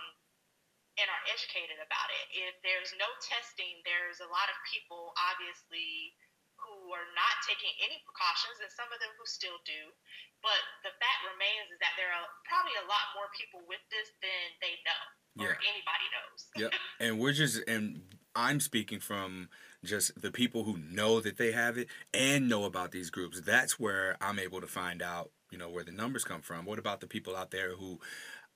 and 0.95 1.07
are 1.11 1.23
educated 1.27 1.79
about 1.83 2.09
it. 2.11 2.25
If 2.31 2.55
there's 2.63 2.95
no 2.95 3.07
testing, 3.19 3.83
there's 3.83 4.23
a 4.23 4.29
lot 4.31 4.47
of 4.47 4.57
people 4.67 5.11
obviously 5.19 6.15
who 6.55 6.89
are 6.95 7.09
not 7.13 7.35
taking 7.45 7.71
any 7.83 7.99
precautions, 8.07 8.63
and 8.63 8.71
some 8.71 8.89
of 8.89 8.97
them 9.03 9.11
who 9.19 9.25
still 9.27 9.59
do. 9.67 9.91
But 10.39 10.57
the 10.87 10.93
fact 10.97 11.19
remains 11.27 11.69
is 11.69 11.79
that 11.83 11.93
there 11.99 12.09
are 12.09 12.27
probably 12.47 12.73
a 12.79 12.87
lot 12.87 13.13
more 13.13 13.27
people 13.35 13.65
with 13.67 13.81
this 13.91 14.09
than 14.23 14.55
they 14.63 14.79
know 14.85 15.03
or 15.39 15.51
yeah. 15.51 15.69
anybody 15.69 16.07
knows. 16.13 16.39
yeah, 16.55 16.73
and 17.01 17.19
we're 17.19 17.35
just 17.35 17.61
and 17.67 18.01
I'm 18.35 18.59
speaking 18.59 18.99
from 18.99 19.49
just 19.83 20.19
the 20.19 20.31
people 20.31 20.63
who 20.63 20.77
know 20.77 21.19
that 21.21 21.37
they 21.37 21.51
have 21.51 21.77
it 21.77 21.87
and 22.13 22.49
know 22.49 22.65
about 22.65 22.91
these 22.91 23.09
groups. 23.09 23.41
That's 23.41 23.79
where 23.79 24.17
I'm 24.21 24.39
able 24.39 24.61
to 24.61 24.67
find 24.67 25.01
out, 25.01 25.31
you 25.51 25.57
know, 25.57 25.69
where 25.69 25.83
the 25.83 25.91
numbers 25.91 26.23
come 26.23 26.41
from. 26.41 26.65
What 26.65 26.79
about 26.79 27.01
the 27.01 27.07
people 27.07 27.35
out 27.35 27.51
there 27.51 27.75
who 27.75 27.99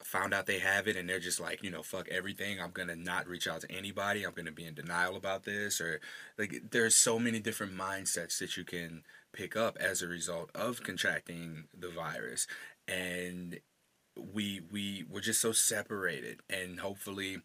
found 0.03 0.33
out 0.33 0.45
they 0.45 0.59
have 0.59 0.87
it 0.87 0.95
and 0.95 1.09
they're 1.09 1.19
just 1.19 1.39
like, 1.39 1.61
you 1.63 1.69
know, 1.69 1.83
fuck 1.83 2.07
everything. 2.09 2.59
I'm 2.59 2.71
to 2.87 2.95
not 2.95 3.27
reach 3.27 3.47
out 3.47 3.61
to 3.61 3.71
anybody. 3.71 4.23
I'm 4.23 4.33
to 4.45 4.51
be 4.51 4.65
in 4.65 4.73
denial 4.73 5.15
about 5.15 5.43
this 5.43 5.81
or 5.81 5.99
like 6.37 6.63
there's 6.71 6.95
so 6.95 7.19
many 7.19 7.39
different 7.39 7.77
mindsets 7.77 8.39
that 8.39 8.57
you 8.57 8.63
can 8.63 9.03
pick 9.33 9.55
up 9.55 9.77
as 9.79 10.01
a 10.01 10.07
result 10.07 10.49
of 10.55 10.83
contracting 10.83 11.65
the 11.77 11.89
virus. 11.89 12.47
And 12.87 13.59
we 14.15 14.61
we 14.71 15.05
we're 15.09 15.21
just 15.21 15.41
so 15.41 15.51
separated 15.51 16.41
and 16.49 16.79
hopefully 16.79 17.39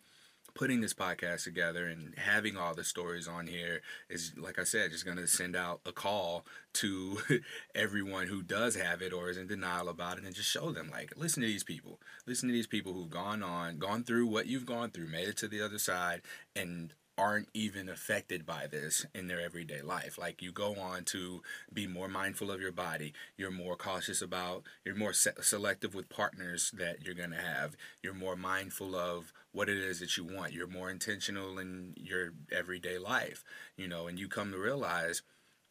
putting 0.55 0.81
this 0.81 0.95
podcast 0.95 1.45
together 1.45 1.87
and 1.87 2.15
having 2.17 2.57
all 2.57 2.75
the 2.75 2.85
stories 2.85 3.27
on 3.27 3.47
here 3.47 3.83
is 4.09 4.33
like 4.37 4.59
I 4.59 4.65
said, 4.65 4.91
just 4.91 5.05
gonna 5.05 5.27
send 5.27 5.57
out 5.57 5.81
a 5.85 5.93
call 5.93 6.47
to 6.75 7.19
everyone 7.75 8.29
who 8.29 8.43
does 8.43 8.77
have 8.77 9.03
it 9.03 9.13
or 9.13 9.29
is 9.29 9.37
in 9.37 9.47
denial 9.47 9.89
about 9.89 10.19
it 10.19 10.25
and 10.25 10.35
just 10.35 10.51
show 10.51 10.71
them 10.71 10.91
like 10.91 11.13
listen 11.17 11.43
to 11.43 11.49
these 11.49 11.65
people. 11.65 12.01
Listen 12.27 12.49
to 12.49 12.53
these 12.55 12.67
people 12.67 12.93
who've 12.93 13.11
gone 13.11 13.43
on, 13.43 13.79
gone 13.79 14.05
through 14.05 14.27
what 14.27 14.47
you've 14.47 14.67
gone 14.67 14.91
through, 14.91 15.09
made 15.09 15.29
it 15.29 15.37
to 15.39 15.49
the 15.49 15.61
other 15.61 15.79
side 15.79 16.23
and 16.55 16.95
aren't 17.17 17.49
even 17.55 17.89
affected 17.89 18.45
by 18.45 18.67
this 18.67 19.07
in 19.15 19.29
their 19.29 19.41
everyday 19.41 19.81
life. 19.81 20.19
Like 20.19 20.43
you 20.43 20.51
go 20.51 20.75
on 20.77 21.05
to 21.05 21.43
be 21.73 21.87
more 21.87 22.09
mindful 22.09 22.51
of 22.51 22.61
your 22.61 22.73
body, 22.73 23.13
you're 23.37 23.51
more 23.51 23.77
cautious 23.77 24.21
about, 24.21 24.65
you're 24.85 24.97
more 24.97 25.13
se- 25.13 25.33
selective 25.41 25.95
with 25.95 26.09
partners 26.09 26.73
that 26.77 27.05
you're 27.05 27.15
going 27.15 27.31
to 27.31 27.37
have, 27.37 27.77
you're 28.03 28.15
more 28.15 28.37
mindful 28.37 28.97
of 28.97 29.33
what 29.53 29.69
it 29.69 29.77
is 29.77 30.01
that 30.01 30.17
you 30.17 30.25
want, 30.25 30.53
you're 30.53 30.67
more 30.67 30.91
intentional 30.91 31.59
in 31.59 31.95
your 31.97 32.33
everyday 32.51 32.99
life, 32.99 33.45
you 33.77 33.87
know, 33.87 34.09
and 34.09 34.19
you 34.19 34.29
come 34.29 34.51
to 34.51 34.59
realize 34.59 35.23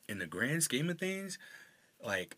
in 0.07 0.19
the 0.19 0.27
grand 0.27 0.63
scheme 0.63 0.89
of 0.89 0.97
things, 0.97 1.37
like 2.01 2.37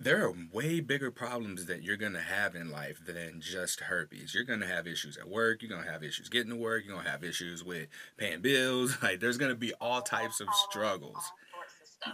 there 0.00 0.24
are 0.24 0.32
way 0.50 0.80
bigger 0.80 1.10
problems 1.10 1.66
that 1.66 1.82
you're 1.82 1.98
going 1.98 2.14
to 2.14 2.22
have 2.22 2.54
in 2.54 2.70
life 2.70 2.98
than 3.04 3.40
just 3.40 3.80
herpes. 3.80 4.34
You're 4.34 4.44
going 4.44 4.60
to 4.60 4.66
have 4.66 4.86
issues 4.86 5.18
at 5.18 5.28
work. 5.28 5.60
You're 5.60 5.70
going 5.70 5.84
to 5.84 5.92
have 5.92 6.02
issues 6.02 6.30
getting 6.30 6.50
to 6.50 6.56
work. 6.56 6.84
You're 6.84 6.94
going 6.94 7.04
to 7.04 7.10
have 7.10 7.22
issues 7.22 7.62
with 7.62 7.88
paying 8.16 8.40
bills. 8.40 8.96
Like, 9.02 9.20
there's 9.20 9.38
going 9.38 9.50
to 9.50 9.56
be 9.56 9.74
all 9.80 10.02
types 10.02 10.40
of 10.40 10.48
struggles. 10.68 11.32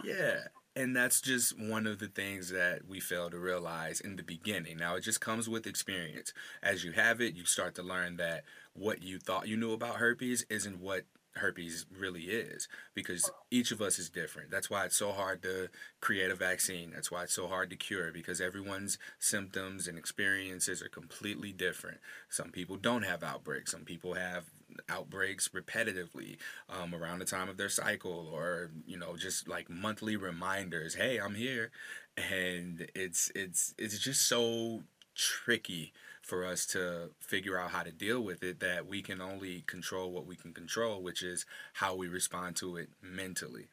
Yeah. 0.03 0.39
And 0.75 0.95
that's 0.95 1.21
just 1.21 1.57
one 1.59 1.85
of 1.85 1.99
the 1.99 2.07
things 2.07 2.49
that 2.49 2.87
we 2.87 2.99
fail 2.99 3.29
to 3.29 3.37
realize 3.37 3.99
in 3.99 4.15
the 4.15 4.23
beginning. 4.23 4.77
Now, 4.77 4.95
it 4.95 5.01
just 5.01 5.21
comes 5.21 5.47
with 5.47 5.67
experience. 5.67 6.33
As 6.61 6.83
you 6.83 6.91
have 6.93 7.21
it, 7.21 7.35
you 7.35 7.45
start 7.45 7.75
to 7.75 7.83
learn 7.83 8.17
that 8.17 8.43
what 8.73 9.01
you 9.01 9.19
thought 9.19 9.47
you 9.47 9.57
knew 9.57 9.73
about 9.73 9.95
herpes 9.95 10.45
isn't 10.49 10.79
what 10.79 11.05
herpes 11.37 11.85
really 11.97 12.23
is 12.23 12.67
because 12.93 13.29
each 13.51 13.71
of 13.71 13.81
us 13.81 13.99
is 13.99 14.09
different. 14.09 14.51
That's 14.51 14.69
why 14.69 14.85
it's 14.85 14.97
so 14.97 15.11
hard 15.11 15.41
to 15.43 15.69
create 16.01 16.31
a 16.31 16.35
vaccine. 16.35 16.91
That's 16.93 17.11
why 17.11 17.23
it's 17.23 17.33
so 17.33 17.47
hard 17.47 17.69
to 17.69 17.75
cure 17.75 18.11
because 18.11 18.41
everyone's 18.41 18.97
symptoms 19.19 19.87
and 19.87 19.97
experiences 19.97 20.81
are 20.81 20.89
completely 20.89 21.51
different. 21.51 21.99
Some 22.29 22.51
people 22.51 22.77
don't 22.77 23.03
have 23.03 23.23
outbreaks, 23.23 23.71
some 23.71 23.85
people 23.85 24.13
have 24.13 24.45
outbreaks 24.89 25.49
repetitively 25.49 26.37
um, 26.69 26.93
around 26.93 27.19
the 27.19 27.25
time 27.25 27.49
of 27.49 27.57
their 27.57 27.69
cycle 27.69 28.29
or 28.33 28.71
you 28.85 28.97
know 28.97 29.15
just 29.15 29.47
like 29.47 29.69
monthly 29.69 30.15
reminders 30.15 30.93
hey 30.95 31.17
i'm 31.17 31.35
here 31.35 31.71
and 32.17 32.87
it's 32.93 33.31
it's 33.33 33.73
it's 33.77 33.97
just 33.97 34.27
so 34.27 34.83
tricky 35.15 35.93
for 36.27 36.45
us 36.45 36.65
to 36.67 37.11
figure 37.23 37.57
out 37.57 37.71
how 37.71 37.83
to 37.83 37.91
deal 37.91 38.19
with 38.19 38.43
it 38.43 38.59
that 38.59 38.85
we 38.85 39.01
can 39.01 39.21
only 39.21 39.63
control 39.63 40.11
what 40.11 40.27
we 40.27 40.35
can 40.35 40.51
control, 40.53 41.01
which 41.01 41.23
is 41.23 41.45
how 41.79 41.95
we 41.95 42.07
respond 42.07 42.57
to 42.57 42.75
it 42.75 42.89
mentally. 43.01 43.71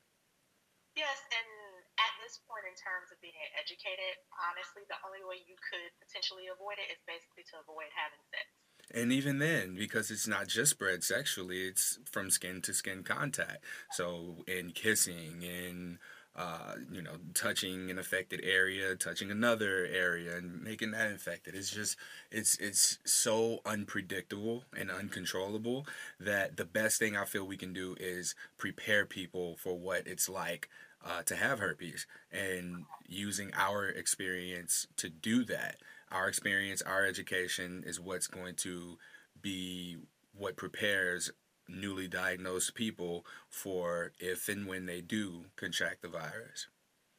Yes, 0.94 1.18
and 1.34 1.50
at 1.98 2.14
this 2.22 2.38
point 2.46 2.62
in 2.70 2.78
terms 2.78 3.10
of 3.10 3.18
being 3.18 3.34
educated, 3.58 4.22
honestly, 4.38 4.86
the 4.86 5.02
only 5.02 5.26
way 5.26 5.42
you 5.42 5.58
could 5.58 5.90
potentially 5.98 6.46
avoid 6.46 6.78
it 6.78 6.94
is 6.94 7.02
basically 7.10 7.42
to 7.50 7.58
avoid 7.58 7.90
having 7.90 8.22
sex. 8.30 8.46
And 8.94 9.10
even 9.10 9.42
then, 9.42 9.74
because 9.74 10.14
it's 10.14 10.30
not 10.30 10.46
just 10.46 10.78
spread 10.78 11.02
sexually, 11.02 11.66
it's 11.66 11.98
from 12.06 12.30
skin 12.30 12.62
to 12.62 12.72
skin 12.72 13.02
contact. 13.02 13.64
So, 13.90 14.44
in 14.46 14.70
kissing, 14.70 15.42
in 15.42 15.98
uh, 16.36 16.74
you 16.90 17.00
know, 17.00 17.12
touching 17.32 17.90
an 17.90 17.98
affected 17.98 18.40
area, 18.42 18.96
touching 18.96 19.30
another 19.30 19.86
area, 19.86 20.36
and 20.36 20.62
making 20.62 20.90
that 20.90 21.10
infected. 21.10 21.54
It's 21.54 21.70
just, 21.70 21.96
it's 22.30 22.56
it's 22.58 22.98
so 23.04 23.60
unpredictable 23.64 24.64
and 24.76 24.90
uncontrollable 24.90 25.86
that 26.18 26.56
the 26.56 26.64
best 26.64 26.98
thing 26.98 27.16
I 27.16 27.24
feel 27.24 27.46
we 27.46 27.56
can 27.56 27.72
do 27.72 27.94
is 28.00 28.34
prepare 28.58 29.06
people 29.06 29.56
for 29.56 29.78
what 29.78 30.06
it's 30.06 30.28
like 30.28 30.68
uh, 31.04 31.22
to 31.22 31.36
have 31.36 31.60
herpes, 31.60 32.06
and 32.32 32.86
using 33.06 33.52
our 33.54 33.88
experience 33.88 34.86
to 34.96 35.08
do 35.08 35.44
that. 35.44 35.76
Our 36.10 36.28
experience, 36.28 36.82
our 36.82 37.04
education 37.04 37.84
is 37.86 38.00
what's 38.00 38.26
going 38.26 38.54
to 38.56 38.98
be 39.40 39.98
what 40.36 40.56
prepares 40.56 41.30
newly 41.68 42.08
diagnosed 42.08 42.74
people 42.74 43.24
for 43.48 44.12
if 44.18 44.48
and 44.48 44.66
when 44.66 44.86
they 44.86 45.00
do 45.00 45.46
contract 45.56 46.02
the 46.02 46.08
virus. 46.08 46.68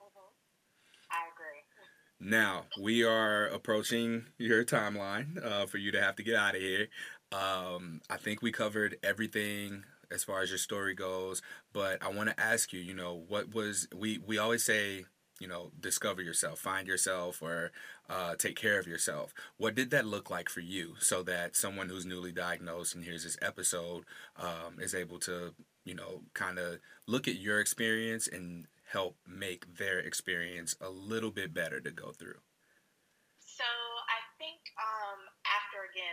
Mm-hmm. 0.02 0.20
I 1.12 1.34
agree. 1.34 1.56
Now 2.20 2.66
we 2.82 3.04
are 3.04 3.48
approaching 3.48 4.28
your 4.38 4.64
timeline 4.64 5.44
uh, 5.44 5.66
for 5.66 5.78
you 5.78 5.92
to 5.92 6.02
have 6.02 6.16
to 6.16 6.24
get 6.24 6.36
out 6.36 6.56
of 6.56 6.62
here. 6.62 6.88
Um, 7.32 8.02
I 8.10 8.18
think 8.18 8.42
we 8.42 8.52
covered 8.52 8.98
everything 9.04 9.84
as 10.12 10.24
far 10.24 10.42
as 10.42 10.50
your 10.50 10.58
story 10.58 10.94
goes, 10.94 11.42
but 11.74 12.02
I 12.02 12.10
want 12.10 12.30
to 12.30 12.40
ask 12.40 12.72
you. 12.72 12.80
You 12.80 12.94
know, 12.94 13.24
what 13.28 13.54
was 13.54 13.88
we 13.94 14.18
we 14.20 14.38
always 14.38 14.64
say 14.64 15.06
you 15.40 15.48
know, 15.48 15.72
discover 15.80 16.22
yourself, 16.22 16.60
find 16.60 16.88
yourself, 16.88 17.42
or 17.42 17.72
uh, 18.10 18.36
take 18.36 18.56
care 18.56 18.80
of 18.80 18.88
yourself. 18.88 19.34
What 19.58 19.76
did 19.76 19.92
that 19.92 20.06
look 20.06 20.30
like 20.30 20.50
for 20.50 20.62
you 20.62 20.96
so 21.00 21.24
that 21.24 21.56
someone 21.56 21.90
who's 21.90 22.06
newly 22.06 22.32
diagnosed 22.32 22.96
and 22.96 23.04
hears 23.04 23.24
this 23.24 23.38
episode 23.42 24.06
um, 24.38 24.80
is 24.80 24.96
able 24.96 25.20
to, 25.20 25.54
you 25.84 25.96
know, 25.96 26.22
kind 26.34 26.60
of 26.60 26.80
look 27.08 27.28
at 27.28 27.36
your 27.36 27.60
experience 27.60 28.28
and 28.28 28.68
help 28.92 29.18
make 29.28 29.78
their 29.78 30.00
experience 30.00 30.76
a 30.80 30.90
little 30.90 31.32
bit 31.32 31.54
better 31.54 31.82
to 31.82 31.92
go 31.92 32.12
through? 32.12 32.40
So 33.40 33.64
I 33.64 34.20
think 34.38 34.60
um, 34.78 35.20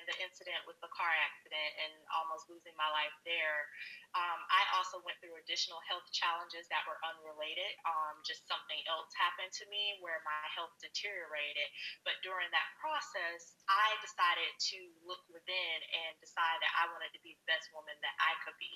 the 0.09 0.17
incident 0.25 0.65
with 0.65 0.79
the 0.81 0.91
car 0.93 1.13
accident 1.25 1.71
and 1.85 1.93
almost 2.17 2.49
losing 2.49 2.73
my 2.81 2.89
life 2.93 3.15
there, 3.29 3.69
um, 4.13 4.41
I 4.53 4.63
also 4.77 5.01
went 5.05 5.17
through 5.21 5.37
additional 5.41 5.81
health 5.89 6.05
challenges 6.13 6.69
that 6.69 6.85
were 6.85 7.01
unrelated. 7.05 7.73
Um, 7.89 8.21
just 8.25 8.45
something 8.45 8.81
else 8.89 9.13
happened 9.17 9.53
to 9.61 9.65
me 9.73 9.97
where 10.05 10.21
my 10.25 10.45
health 10.53 10.73
deteriorated. 10.81 11.69
But 12.05 12.21
during 12.21 12.49
that 12.53 12.69
process, 12.81 13.57
I 13.69 13.97
decided 14.05 14.53
to 14.73 14.79
look 15.05 15.25
within 15.33 15.77
and 16.07 16.13
decide 16.21 16.59
that 16.61 16.73
I 16.81 16.93
wanted 16.93 17.13
to 17.17 17.21
be 17.25 17.37
the 17.37 17.49
best 17.49 17.73
woman 17.73 17.97
that 18.05 18.17
I 18.21 18.37
could 18.45 18.57
be. 18.61 18.73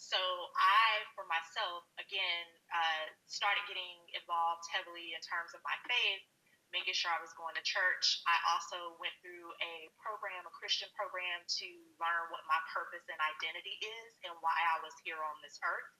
So 0.00 0.16
I, 0.56 1.04
for 1.12 1.28
myself, 1.28 1.84
again, 2.00 2.46
uh, 2.72 3.12
started 3.28 3.60
getting 3.68 4.00
involved 4.16 4.64
heavily 4.72 5.12
in 5.12 5.20
terms 5.20 5.52
of 5.52 5.60
my 5.60 5.76
faith 5.84 6.24
making 6.70 6.94
sure 6.94 7.10
I 7.10 7.18
was 7.22 7.34
going 7.34 7.54
to 7.58 7.64
church. 7.66 8.22
I 8.26 8.36
also 8.54 8.94
went 9.02 9.14
through 9.22 9.50
a 9.62 9.90
program, 9.98 10.46
a 10.46 10.54
Christian 10.54 10.90
program, 10.94 11.42
to 11.42 11.68
learn 11.98 12.24
what 12.30 12.42
my 12.46 12.58
purpose 12.70 13.04
and 13.10 13.18
identity 13.18 13.74
is 13.82 14.10
and 14.26 14.34
why 14.38 14.54
I 14.54 14.82
was 14.82 14.94
here 15.02 15.18
on 15.18 15.36
this 15.42 15.58
earth. 15.66 15.90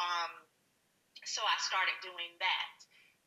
Um, 0.00 0.32
so 1.24 1.44
I 1.44 1.56
started 1.60 1.96
doing 2.00 2.32
that. 2.40 2.76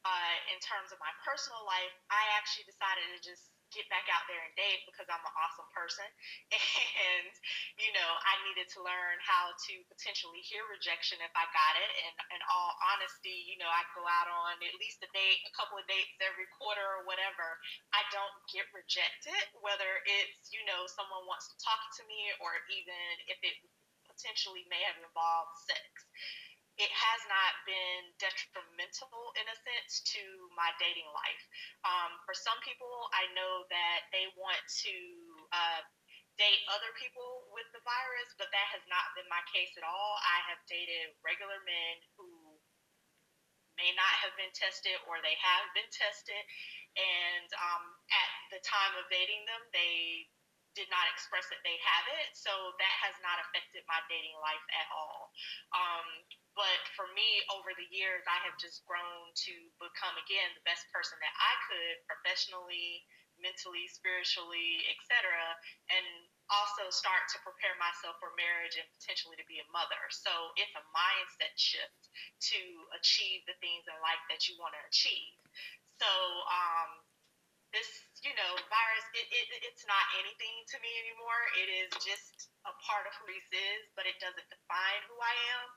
Uh, 0.08 0.36
in 0.56 0.60
terms 0.64 0.96
of 0.96 0.98
my 1.04 1.12
personal 1.28 1.60
life, 1.68 1.92
I 2.08 2.24
actually 2.40 2.64
decided 2.72 3.04
to 3.14 3.20
just 3.20 3.52
get 3.74 3.86
back 3.90 4.06
out 4.10 4.26
there 4.26 4.42
and 4.42 4.54
date 4.58 4.82
because 4.90 5.08
I'm 5.10 5.22
an 5.22 5.36
awesome 5.38 5.70
person. 5.74 6.08
And, 7.00 7.32
you 7.80 7.92
know, 7.96 8.12
I 8.28 8.34
needed 8.46 8.68
to 8.76 8.84
learn 8.84 9.18
how 9.24 9.56
to 9.56 9.74
potentially 9.88 10.44
hear 10.44 10.62
rejection 10.68 11.18
if 11.24 11.32
I 11.34 11.48
got 11.56 11.74
it. 11.80 11.92
And 12.06 12.16
in 12.38 12.42
all 12.52 12.76
honesty, 12.94 13.48
you 13.48 13.56
know, 13.58 13.70
I 13.72 13.82
go 13.96 14.04
out 14.04 14.28
on 14.28 14.60
at 14.60 14.76
least 14.78 15.00
a 15.02 15.10
date, 15.16 15.42
a 15.48 15.54
couple 15.56 15.80
of 15.80 15.88
dates 15.88 16.12
every 16.20 16.46
quarter 16.60 16.84
or 16.84 17.08
whatever. 17.08 17.58
I 17.96 18.04
don't 18.12 18.36
get 18.52 18.68
rejected, 18.76 19.40
whether 19.64 20.04
it's, 20.06 20.52
you 20.52 20.62
know, 20.68 20.86
someone 20.92 21.24
wants 21.26 21.48
to 21.54 21.58
talk 21.64 21.82
to 22.00 22.04
me 22.06 22.36
or 22.44 22.52
even 22.70 23.04
if 23.32 23.40
it 23.42 23.56
potentially 24.06 24.68
may 24.68 24.84
have 24.84 25.00
involved 25.00 25.56
sex 25.64 26.10
it 26.80 26.92
has 26.96 27.22
not 27.28 27.54
been 27.68 28.02
detrimental 28.24 29.36
in 29.36 29.46
a 29.52 29.58
sense 29.68 30.00
to 30.16 30.24
my 30.56 30.72
dating 30.80 31.12
life. 31.12 31.44
Um, 31.84 32.16
for 32.24 32.32
some 32.32 32.56
people, 32.64 33.12
I 33.12 33.28
know 33.36 33.68
that 33.68 34.08
they 34.16 34.32
want 34.40 34.64
to 34.88 34.96
uh, 35.52 35.82
date 36.40 36.64
other 36.72 36.96
people 36.96 37.52
with 37.52 37.68
the 37.76 37.84
virus, 37.84 38.32
but 38.40 38.48
that 38.56 38.68
has 38.72 38.84
not 38.88 39.12
been 39.12 39.28
my 39.28 39.44
case 39.52 39.76
at 39.76 39.84
all. 39.84 40.14
I 40.24 40.40
have 40.48 40.64
dated 40.72 41.20
regular 41.20 41.60
men 41.68 41.96
who 42.16 42.56
may 43.76 43.92
not 44.00 44.16
have 44.24 44.32
been 44.40 44.52
tested 44.56 44.96
or 45.04 45.20
they 45.20 45.36
have 45.36 45.68
been 45.76 45.88
tested. 45.92 46.44
And 46.96 47.50
um, 47.60 47.84
at 48.08 48.32
the 48.56 48.64
time 48.64 48.96
of 48.96 49.04
dating 49.12 49.44
them, 49.52 49.68
they 49.76 50.32
did 50.78 50.90
not 50.94 51.06
express 51.10 51.50
that 51.50 51.62
they 51.66 51.78
have 51.82 52.06
it. 52.22 52.34
So 52.38 52.52
that 52.78 52.96
has 53.06 53.16
not 53.26 53.42
affected 53.48 53.82
my 53.90 54.00
dating 54.10 54.38
life 54.42 54.66
at 54.76 54.88
all. 54.94 55.34
Um, 55.74 56.08
but 56.54 56.80
for 56.94 57.08
me, 57.16 57.42
over 57.54 57.72
the 57.74 57.88
years, 57.90 58.26
I 58.28 58.38
have 58.44 58.58
just 58.60 58.84
grown 58.84 59.32
to 59.48 59.54
become, 59.80 60.16
again, 60.20 60.52
the 60.54 60.66
best 60.68 60.86
person 60.92 61.18
that 61.24 61.36
I 61.40 61.54
could 61.70 61.96
professionally, 62.06 63.08
mentally, 63.40 63.88
spiritually, 63.88 64.84
etc. 64.92 65.32
And 65.90 66.06
also 66.52 66.92
start 66.92 67.30
to 67.32 67.38
prepare 67.46 67.78
myself 67.80 68.20
for 68.20 68.36
marriage 68.36 68.76
and 68.76 68.86
potentially 69.00 69.40
to 69.40 69.48
be 69.48 69.62
a 69.64 69.68
mother. 69.72 70.02
So 70.12 70.32
it's 70.60 70.74
a 70.76 70.84
mindset 70.92 71.56
shift 71.56 72.12
to 72.54 72.62
achieve 72.98 73.46
the 73.48 73.56
things 73.64 73.88
in 73.88 73.96
life 74.04 74.22
that 74.28 74.50
you 74.50 74.60
want 74.60 74.76
to 74.76 74.84
achieve. 74.90 75.40
So 76.02 76.12
um, 76.48 76.92
this, 77.72 77.90
you 78.26 78.34
know, 78.34 78.52
virus, 78.70 79.06
it, 79.14 79.26
it, 79.30 79.48
it's 79.62 79.86
not 79.86 80.02
anything 80.18 80.66
to 80.74 80.78
me 80.82 80.90
anymore. 81.06 81.42
It 81.60 81.70
is 81.70 81.90
just 82.02 82.50
a 82.66 82.74
part 82.84 83.06
of 83.06 83.14
who 83.22 83.30
he 83.30 83.40
is, 83.54 83.84
but 83.94 84.10
it 84.10 84.18
doesn't 84.18 84.48
define 84.50 85.02
who 85.06 85.18
I 85.22 85.36
am. 85.54 85.68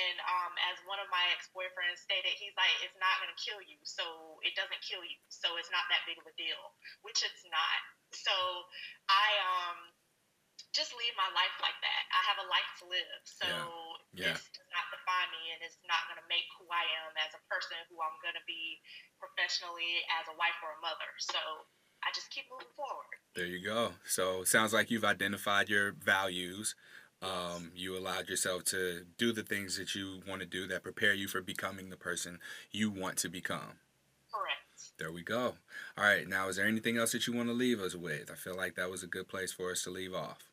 And 0.00 0.16
um, 0.24 0.52
as 0.72 0.80
one 0.88 0.98
of 0.98 1.08
my 1.12 1.22
ex 1.36 1.52
boyfriends 1.52 2.00
stated, 2.00 2.34
he's 2.40 2.56
like, 2.56 2.72
it's 2.80 2.96
not 2.96 3.20
going 3.20 3.30
to 3.30 3.40
kill 3.40 3.60
you, 3.60 3.76
so 3.84 4.40
it 4.40 4.56
doesn't 4.56 4.80
kill 4.84 5.04
you, 5.04 5.20
so 5.28 5.56
it's 5.60 5.70
not 5.70 5.84
that 5.92 6.04
big 6.08 6.16
of 6.16 6.26
a 6.26 6.34
deal, 6.40 6.74
which 7.04 7.20
it's 7.20 7.44
not. 7.48 7.78
So 8.14 8.34
I 9.10 9.28
um 9.42 9.78
just 10.74 10.90
leave 10.98 11.14
my 11.14 11.30
life 11.34 11.54
like 11.62 11.78
that. 11.82 12.02
I 12.10 12.20
have 12.30 12.38
a 12.42 12.46
life 12.50 12.70
to 12.82 12.84
live. 12.90 13.20
So 13.26 13.46
yeah. 13.46 14.26
Yeah. 14.26 14.34
this 14.34 14.42
does 14.54 14.70
not 14.74 14.86
define 15.04 15.28
me 15.36 15.52
and 15.52 15.60
it's 15.60 15.76
not 15.84 16.08
going 16.08 16.16
to 16.16 16.24
make 16.32 16.48
who 16.56 16.64
I 16.72 16.88
am 17.04 17.12
as 17.20 17.36
a 17.36 17.42
person 17.52 17.76
who 17.92 18.00
I'm 18.00 18.16
going 18.24 18.36
to 18.40 18.46
be 18.48 18.80
professionally 19.20 20.00
as 20.16 20.24
a 20.32 20.36
wife 20.40 20.56
or 20.64 20.72
a 20.72 20.80
mother. 20.80 21.12
So 21.20 21.36
I 22.00 22.08
just 22.16 22.32
keep 22.32 22.48
moving 22.48 22.72
forward. 22.72 23.20
There 23.36 23.44
you 23.44 23.60
go. 23.60 24.00
So 24.08 24.44
sounds 24.48 24.72
like 24.72 24.88
you've 24.88 25.04
identified 25.04 25.68
your 25.68 25.92
values. 25.92 26.74
Um, 27.20 27.72
you 27.76 27.96
allowed 27.96 28.28
yourself 28.28 28.64
to 28.72 29.04
do 29.16 29.32
the 29.32 29.44
things 29.44 29.76
that 29.76 29.94
you 29.94 30.20
want 30.28 30.40
to 30.40 30.46
do 30.46 30.66
that 30.68 30.82
prepare 30.82 31.12
you 31.14 31.28
for 31.28 31.40
becoming 31.40 31.88
the 31.90 31.96
person 32.00 32.40
you 32.72 32.90
want 32.90 33.16
to 33.18 33.28
become. 33.28 33.80
Correct. 34.32 34.92
There 34.98 35.12
we 35.12 35.22
go. 35.22 35.56
All 35.96 36.04
right. 36.04 36.28
Now, 36.28 36.48
is 36.48 36.56
there 36.56 36.66
anything 36.66 36.96
else 36.98 37.12
that 37.12 37.26
you 37.26 37.32
want 37.32 37.48
to 37.48 37.54
leave 37.54 37.80
us 37.80 37.94
with? 37.94 38.30
I 38.30 38.36
feel 38.36 38.56
like 38.56 38.74
that 38.76 38.90
was 38.90 39.02
a 39.02 39.08
good 39.08 39.28
place 39.28 39.52
for 39.52 39.70
us 39.70 39.84
to 39.84 39.90
leave 39.90 40.14
off 40.14 40.50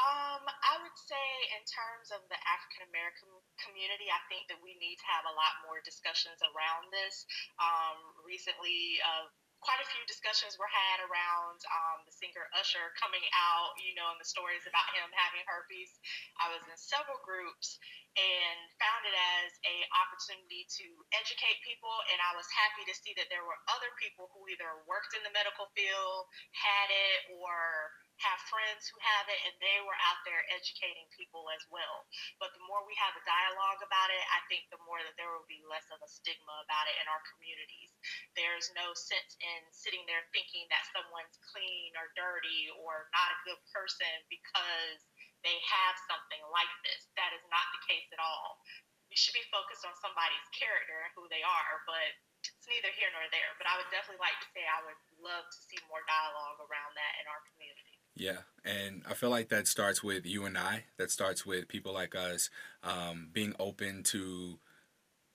Um, 0.00 0.44
I 0.48 0.80
would 0.80 0.96
say, 0.96 1.26
in 1.56 1.62
terms 1.68 2.12
of 2.12 2.24
the 2.28 2.36
African 2.48 2.88
American 2.88 3.28
community, 3.66 4.06
I 4.08 4.22
think 4.30 4.46
that 4.48 4.62
we 4.62 4.78
need 4.78 4.96
to 5.02 5.06
have 5.10 5.26
a 5.26 5.34
lot 5.34 5.58
more 5.66 5.82
discussions 5.82 6.38
around 6.40 6.94
this. 6.94 7.26
Um, 7.58 7.98
recently, 8.22 9.02
uh, 9.02 9.26
quite 9.64 9.82
a 9.82 9.88
few 9.88 10.04
discussions 10.06 10.54
were 10.60 10.70
had 10.70 11.02
around 11.02 11.58
um, 11.66 11.98
the 12.06 12.14
singer 12.14 12.46
Usher 12.54 12.92
coming 13.00 13.24
out, 13.34 13.74
you 13.80 13.96
know, 13.98 14.14
and 14.14 14.20
the 14.20 14.28
stories 14.28 14.62
about 14.68 14.86
him 14.94 15.08
having 15.16 15.42
herpes. 15.48 15.90
I 16.38 16.52
was 16.54 16.62
in 16.68 16.76
several 16.78 17.18
groups 17.24 17.80
and 18.16 18.56
found 18.80 19.02
it 19.04 19.12
as 19.12 19.50
a 19.66 19.76
opportunity 20.06 20.64
to 20.80 20.86
educate 21.18 21.60
people, 21.66 21.92
and 22.12 22.18
I 22.22 22.32
was 22.32 22.48
happy 22.48 22.86
to 22.88 22.94
see 22.96 23.12
that 23.20 23.28
there 23.28 23.44
were 23.44 23.58
other 23.68 23.92
people 24.00 24.32
who 24.32 24.48
either 24.48 24.86
worked 24.88 25.12
in 25.12 25.20
the 25.20 25.34
medical 25.36 25.68
field, 25.76 26.24
had 26.56 26.88
it, 26.88 27.18
or 27.36 27.92
have 28.24 28.40
friends 28.48 28.88
who 28.88 28.96
have 29.02 29.26
it, 29.28 29.40
and 29.44 29.54
they 29.60 29.78
were 29.84 29.98
out 30.08 30.20
there 30.24 30.40
educating 30.52 31.04
people 31.12 31.48
as 31.52 31.62
well. 31.68 32.08
But 32.40 32.52
the 32.56 32.64
more 32.64 32.84
we 32.88 32.96
have 32.96 33.12
a 33.16 33.24
dialogue 33.28 33.84
about 33.84 34.08
it, 34.12 34.24
I 34.32 34.40
think 34.48 34.68
the 34.72 34.80
more 34.88 35.00
that 35.04 35.16
there 35.20 35.32
will 35.32 35.48
be 35.48 35.60
less 35.68 35.84
of 35.92 36.00
a 36.00 36.08
stigma 36.08 36.64
about 36.64 36.88
it 36.88 36.96
in 37.00 37.06
our 37.12 37.22
communities. 37.34 37.92
There's 38.32 38.72
no 38.72 38.96
sense 38.96 39.36
in 39.40 39.60
sitting 39.72 40.04
there 40.08 40.24
thinking 40.32 40.64
that 40.72 40.88
someone's 40.96 41.36
clean 41.52 41.92
or 42.00 42.12
dirty 42.16 42.72
or 42.80 43.08
not 43.12 43.34
a 43.36 43.42
good 43.44 43.60
person 43.72 44.12
because 44.32 45.00
they 45.44 45.56
have 45.62 45.94
something 46.08 46.42
like 46.50 46.72
this. 46.82 47.06
That 47.14 47.36
is 47.36 47.44
not 47.52 47.66
the 47.76 47.82
case 47.86 48.08
at 48.10 48.22
all. 48.22 48.58
We 49.06 49.14
should 49.14 49.36
be 49.36 49.46
focused 49.54 49.86
on 49.86 49.94
somebody's 50.02 50.48
character 50.50 50.98
and 51.06 51.12
who 51.14 51.30
they 51.30 51.44
are, 51.46 51.74
but 51.86 52.10
it's 52.42 52.66
neither 52.66 52.90
here 52.98 53.10
nor 53.14 53.22
there. 53.30 53.54
But 53.54 53.70
I 53.70 53.78
would 53.78 53.90
definitely 53.94 54.22
like 54.22 54.34
to 54.42 54.48
say 54.50 54.66
I 54.66 54.82
would 54.82 54.98
love 55.22 55.46
to 55.46 55.60
see 55.70 55.78
more 55.86 56.02
dialogue 56.10 56.58
around 56.66 56.98
that 56.98 57.14
in 57.22 57.26
our 57.30 57.42
community. 57.54 57.85
Yeah, 58.16 58.38
and 58.64 59.02
I 59.08 59.12
feel 59.12 59.28
like 59.28 59.50
that 59.50 59.68
starts 59.68 60.02
with 60.02 60.24
you 60.24 60.46
and 60.46 60.56
I. 60.56 60.84
That 60.96 61.10
starts 61.10 61.44
with 61.44 61.68
people 61.68 61.92
like 61.92 62.14
us 62.14 62.48
um, 62.82 63.28
being 63.32 63.54
open 63.60 64.02
to 64.04 64.58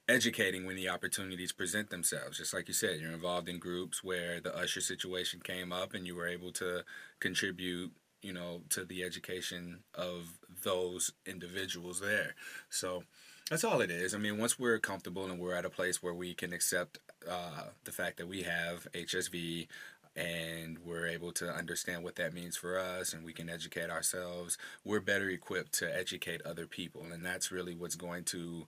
educating 0.10 0.66
when 0.66 0.76
the 0.76 0.90
opportunities 0.90 1.52
present 1.52 1.92
themselves. 1.92 2.40
Just 2.40 2.54
like 2.54 2.68
you 2.68 2.74
said, 2.74 3.00
you're 3.00 3.12
involved 3.12 3.48
in 3.48 3.60
groups 3.60 4.04
where 4.04 4.42
the 4.42 4.56
Usher 4.56 4.82
situation 4.82 5.42
came 5.44 5.72
up 5.72 5.94
and 5.94 6.08
you 6.08 6.16
were 6.16 6.28
able 6.28 6.52
to 6.54 6.84
contribute, 7.20 7.92
you 8.24 8.34
know, 8.34 8.64
to 8.70 8.84
the 8.84 9.04
education 9.04 9.84
of 9.94 10.40
those 10.64 11.12
individuals 11.26 12.02
there. 12.02 12.36
So 12.70 13.04
that's 13.50 13.64
all 13.64 13.82
it 13.82 13.92
is. 13.92 14.16
I 14.16 14.18
mean, 14.18 14.38
once 14.38 14.58
we're 14.58 14.80
comfortable 14.80 15.26
and 15.26 15.40
we're 15.40 15.56
at 15.56 15.66
a 15.66 15.70
place 15.70 16.02
where 16.02 16.14
we 16.14 16.34
can 16.34 16.52
accept 16.52 17.00
uh, 17.30 17.66
the 17.84 17.92
fact 17.92 18.18
that 18.18 18.28
we 18.28 18.44
have 18.44 18.88
HSV, 18.94 19.68
and 20.16 20.78
we're 20.80 21.08
able 21.08 21.32
to 21.32 21.50
understand 21.50 22.04
what 22.04 22.16
that 22.16 22.34
means 22.34 22.58
for 22.58 22.78
us 22.78 23.14
and 23.14 23.24
we 23.24 23.34
can 23.34 23.50
educate 23.50 23.90
ourselves, 23.90 24.58
we're 24.84 25.00
better 25.00 25.30
equipped 25.30 25.74
to 25.74 25.98
educate 25.98 26.42
other 26.44 26.68
people. 26.68 27.04
And 27.12 27.26
that's 27.26 27.52
really 27.52 27.76
what's 27.76 27.96
going 27.96 28.26
to 28.26 28.68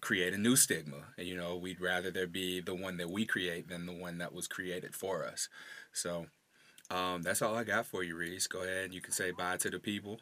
create 0.00 0.32
a 0.32 0.38
new 0.38 0.54
stigma. 0.54 1.08
And 1.18 1.26
you 1.26 1.36
know, 1.36 1.56
we'd 1.56 1.80
rather 1.80 2.10
there 2.10 2.26
be 2.26 2.60
the 2.60 2.74
one 2.74 2.98
that 2.98 3.10
we 3.10 3.24
create 3.24 3.68
than 3.68 3.86
the 3.86 3.92
one 3.92 4.18
that 4.18 4.32
was 4.32 4.46
created 4.46 4.94
for 4.94 5.24
us. 5.24 5.48
So 5.92 6.26
um, 6.90 7.22
that's 7.22 7.42
all 7.42 7.56
I 7.56 7.64
got 7.64 7.86
for 7.86 8.04
you, 8.04 8.16
Reese. 8.16 8.46
Go 8.46 8.62
ahead 8.62 8.84
and 8.84 8.94
you 8.94 9.00
can 9.00 9.12
say 9.12 9.32
bye 9.32 9.56
to 9.56 9.70
the 9.70 9.80
people. 9.80 10.20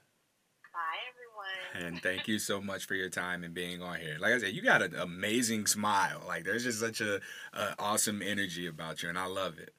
Bye, 0.73 0.99
everyone. 1.11 1.93
And 1.95 2.03
thank 2.03 2.27
you 2.27 2.39
so 2.39 2.63
much 2.63 2.87
for 2.87 2.95
your 2.95 3.11
time 3.11 3.45
and 3.45 3.53
being 3.53 3.83
on 3.83 3.99
here. 3.99 4.17
Like 4.19 4.33
I 4.33 4.39
said, 4.39 4.55
you 4.55 4.63
got 4.63 4.81
an 4.81 4.95
amazing 4.95 5.67
smile. 5.67 6.23
Like 6.27 6.45
there's 6.45 6.65
just 6.65 6.81
such 6.81 7.03
a, 7.03 7.21
a 7.53 7.75
awesome 7.79 8.23
energy 8.23 8.67
about 8.67 9.03
you, 9.03 9.11
and 9.11 9.19
I 9.19 9.27
love 9.27 9.59
it 9.59 9.75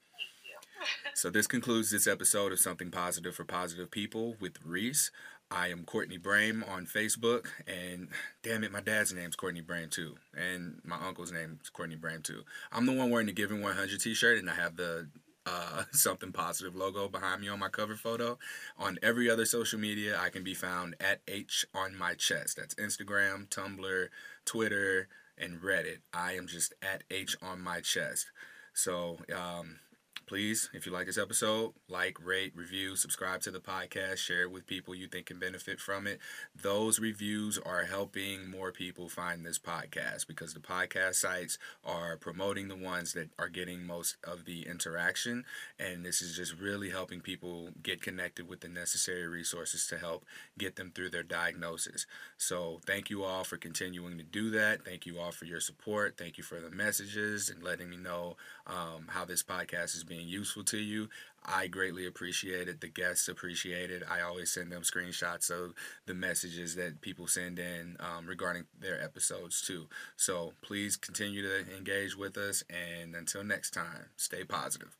so 1.14 1.30
this 1.30 1.48
concludes 1.48 1.92
this 1.92 2.08
episode 2.08 2.52
of 2.52 2.60
Something 2.60 2.92
Positive 2.92 3.36
for 3.36 3.44
Positive 3.46 3.90
People 3.90 4.36
with 4.40 4.58
Reese. 4.66 5.12
I 5.52 5.68
am 5.68 5.86
Courtney 5.86 6.18
Brame 6.18 6.68
on 6.68 6.88
Facebook, 6.88 7.48
and 7.68 8.08
damn 8.42 8.64
it, 8.64 8.72
my 8.72 8.82
dad's 8.82 9.14
name's 9.14 9.36
Courtney 9.36 9.62
Brame 9.62 9.92
too, 9.92 10.16
and 10.36 10.82
my 10.84 10.98
uncle's 11.06 11.32
name 11.32 11.60
is 11.62 11.70
Courtney 11.70 11.96
Brame 11.96 12.24
too. 12.24 12.44
I'm 12.72 12.86
the 12.86 12.94
one 12.94 13.10
wearing 13.10 13.28
the 13.28 13.34
Giving 13.34 13.62
100 13.62 14.00
T-shirt, 14.00 14.40
and 14.40 14.50
I 14.50 14.56
have 14.56 14.78
the 14.78 15.10
uh, 15.46 15.84
Something 15.92 16.32
Positive 16.32 16.76
logo 16.76 17.08
behind 17.08 17.42
me 17.42 17.50
on 17.50 17.60
my 17.60 17.70
cover 17.70 17.96
photo. 17.96 18.38
On 18.78 18.98
every 19.04 19.30
other 19.30 19.46
social 19.46 19.80
media, 19.80 20.18
I 20.20 20.30
can 20.30 20.44
be 20.44 20.54
found 20.54 20.96
at 21.00 21.22
H 21.28 21.66
on 21.74 21.96
my 21.96 22.16
chest. 22.16 22.58
That's 22.58 22.76
Instagram, 22.76 23.48
Tumblr, 23.50 24.08
Twitter, 24.46 25.08
and 25.38 25.62
Reddit. 25.62 26.00
I 26.14 26.34
am 26.34 26.48
just 26.48 26.74
at 26.82 27.04
H 27.12 27.36
on 27.42 27.62
my 27.62 27.82
chest. 27.82 28.28
So 28.74 29.18
um, 29.36 29.80
Please, 30.26 30.70
if 30.74 30.86
you 30.86 30.92
like 30.94 31.06
this 31.06 31.18
episode, 31.18 31.74
like, 31.90 32.18
rate, 32.24 32.54
review, 32.56 32.96
subscribe 32.96 33.42
to 33.42 33.52
the 33.52 33.60
podcast, 33.60 34.18
share 34.18 34.44
it 34.44 34.52
with 34.52 34.66
people 34.66 34.96
you 34.96 35.08
think 35.08 35.26
can 35.26 35.38
benefit 35.38 35.82
from 35.82 36.08
it. 36.08 36.20
Those 36.56 36.98
reviews 36.98 37.60
are 37.60 37.84
helping 37.84 38.50
more 38.50 38.72
people 38.72 39.10
find 39.10 39.46
this 39.46 39.60
podcast 39.60 40.26
because 40.26 40.54
the 40.54 40.62
podcast 40.62 41.16
sites 41.16 41.58
are 41.84 42.16
promoting 42.16 42.70
the 42.70 42.76
ones 42.76 43.12
that 43.14 43.32
are 43.38 43.50
getting 43.50 43.86
most 43.86 44.16
of 44.24 44.46
the 44.46 44.66
interaction. 44.66 45.44
And 45.78 46.06
this 46.06 46.22
is 46.22 46.38
just 46.38 46.58
really 46.58 46.90
helping 46.90 47.20
people 47.20 47.72
get 47.84 48.02
connected 48.02 48.48
with 48.48 48.62
the 48.62 48.70
necessary 48.70 49.28
resources 49.28 49.86
to 49.88 49.98
help 49.98 50.24
get 50.58 50.78
them 50.78 50.94
through 50.96 51.10
their 51.10 51.24
diagnosis. 51.24 52.06
So, 52.38 52.80
thank 52.86 53.10
you 53.10 53.26
all 53.26 53.44
for 53.44 53.58
continuing 53.58 54.18
to 54.18 54.24
do 54.24 54.50
that. 54.52 54.86
Thank 54.86 55.06
you 55.06 55.20
all 55.20 55.32
for 55.32 55.44
your 55.44 55.60
support. 55.60 56.16
Thank 56.18 56.38
you 56.38 56.46
for 56.46 56.62
the 56.62 56.72
messages 56.72 57.50
and 57.50 57.62
letting 57.62 57.90
me 57.90 57.98
know 57.98 58.38
um, 58.68 59.08
how 59.08 59.26
this 59.26 59.44
podcast 59.44 59.96
is 59.96 60.04
being 60.04 60.28
useful 60.28 60.64
to 60.66 60.78
you. 60.78 61.10
I 61.46 61.68
greatly 61.68 62.06
appreciate 62.06 62.68
it. 62.68 62.80
The 62.82 62.88
guests 62.88 63.28
appreciate 63.28 63.92
it. 63.92 64.04
I 64.10 64.22
always 64.22 64.52
send 64.52 64.72
them 64.72 64.84
screenshots 64.84 65.50
of 65.50 65.74
the 66.06 66.14
messages 66.14 66.76
that 66.76 67.02
people 67.02 67.28
send 67.28 67.60
in 67.60 67.98
um, 68.00 68.26
regarding 68.28 68.66
their 68.80 69.02
episodes 69.02 69.62
too. 69.62 69.88
So 70.16 70.54
please 70.62 70.96
continue 70.96 71.42
to 71.42 71.76
engage 71.76 72.16
with 72.16 72.38
us. 72.38 72.64
And 72.70 73.16
until 73.16 73.44
next 73.44 73.72
time, 73.72 74.08
stay 74.16 74.44
positive. 74.44 74.96